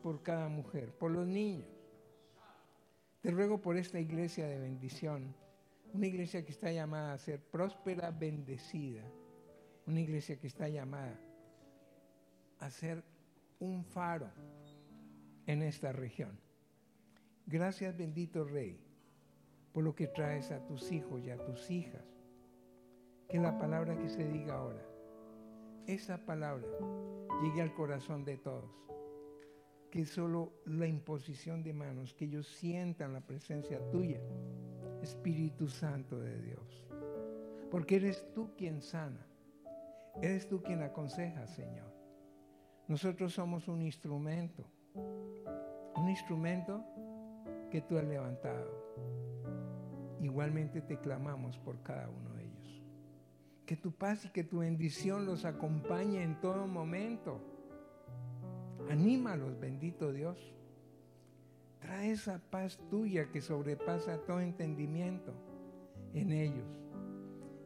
por 0.00 0.22
cada 0.22 0.48
mujer, 0.48 0.92
por 0.96 1.10
los 1.10 1.26
niños. 1.26 1.66
Te 3.20 3.32
ruego 3.32 3.60
por 3.60 3.76
esta 3.76 3.98
iglesia 3.98 4.46
de 4.46 4.60
bendición, 4.60 5.34
una 5.92 6.06
iglesia 6.06 6.44
que 6.44 6.52
está 6.52 6.70
llamada 6.70 7.14
a 7.14 7.18
ser 7.18 7.40
próspera, 7.40 8.12
bendecida, 8.12 9.02
una 9.84 9.98
iglesia 9.98 10.38
que 10.38 10.46
está 10.46 10.68
llamada 10.68 11.18
a 12.60 12.70
ser 12.70 13.02
un 13.58 13.84
faro 13.84 14.30
en 15.46 15.62
esta 15.62 15.90
región. 15.90 16.38
Gracias, 17.44 17.96
bendito 17.96 18.44
Rey 18.44 18.86
por 19.76 19.84
lo 19.84 19.94
que 19.94 20.06
traes 20.06 20.52
a 20.52 20.64
tus 20.64 20.90
hijos 20.90 21.22
y 21.22 21.28
a 21.28 21.36
tus 21.36 21.70
hijas. 21.70 22.15
Que 23.28 23.38
la 23.38 23.58
palabra 23.58 23.96
que 23.98 24.08
se 24.08 24.26
diga 24.26 24.54
ahora, 24.54 24.82
esa 25.86 26.18
palabra 26.18 26.66
llegue 27.42 27.62
al 27.62 27.74
corazón 27.74 28.24
de 28.24 28.36
todos. 28.36 28.70
Que 29.90 30.04
solo 30.04 30.52
la 30.64 30.86
imposición 30.86 31.62
de 31.62 31.72
manos, 31.72 32.14
que 32.14 32.26
ellos 32.26 32.46
sientan 32.46 33.12
la 33.12 33.20
presencia 33.20 33.80
tuya, 33.90 34.20
Espíritu 35.02 35.68
Santo 35.68 36.18
de 36.18 36.40
Dios. 36.40 36.86
Porque 37.70 37.96
eres 37.96 38.26
tú 38.34 38.50
quien 38.56 38.80
sana, 38.82 39.26
eres 40.22 40.48
tú 40.48 40.62
quien 40.62 40.82
aconseja, 40.82 41.46
Señor. 41.46 41.92
Nosotros 42.88 43.32
somos 43.32 43.68
un 43.68 43.82
instrumento, 43.82 44.64
un 44.94 46.08
instrumento 46.08 46.84
que 47.70 47.80
tú 47.80 47.98
has 47.98 48.04
levantado 48.04 48.86
igualmente 50.26 50.82
te 50.82 50.98
clamamos 50.98 51.58
por 51.58 51.82
cada 51.82 52.08
uno. 52.08 52.35
Que 53.66 53.76
tu 53.76 53.90
paz 53.90 54.24
y 54.24 54.28
que 54.28 54.44
tu 54.44 54.58
bendición 54.58 55.26
los 55.26 55.44
acompañe 55.44 56.22
en 56.22 56.40
todo 56.40 56.68
momento. 56.68 57.40
Anímalos, 58.88 59.58
bendito 59.58 60.12
Dios. 60.12 60.54
Trae 61.80 62.12
esa 62.12 62.38
paz 62.38 62.78
tuya 62.88 63.30
que 63.32 63.40
sobrepasa 63.40 64.18
todo 64.18 64.40
entendimiento 64.40 65.34
en 66.14 66.30
ellos. 66.30 66.68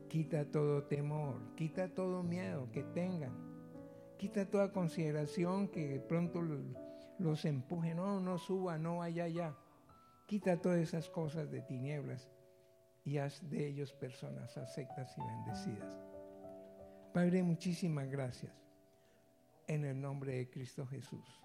Quita 0.08 0.46
todo 0.46 0.84
temor, 0.84 1.36
quita 1.54 1.92
todo 1.92 2.22
miedo 2.22 2.68
que 2.72 2.82
tengan. 2.82 3.32
Quita 4.16 4.48
toda 4.48 4.72
consideración 4.72 5.68
que 5.68 6.00
pronto 6.00 6.40
los, 7.18 7.44
empuje. 7.44 7.94
No, 7.94 8.20
no 8.20 8.38
suba, 8.38 8.78
no 8.78 8.98
vaya 8.98 9.24
allá. 9.24 9.54
Quita 10.26 10.60
todas 10.62 10.80
esas 10.80 11.10
cosas 11.10 11.50
de 11.50 11.60
tinieblas 11.60 12.30
y 13.10 13.18
haz 13.18 13.42
de 13.50 13.66
ellos 13.66 13.92
personas 13.92 14.56
aceptas 14.56 15.18
y 15.18 15.20
bendecidas. 15.20 15.98
Padre, 17.12 17.42
muchísimas 17.42 18.08
gracias 18.08 18.52
en 19.66 19.84
el 19.84 20.00
nombre 20.00 20.36
de 20.36 20.48
Cristo 20.48 20.86
Jesús. 20.86 21.42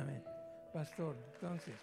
Amén. 0.00 0.24
Pastor, 0.72 1.16
entonces... 1.34 1.76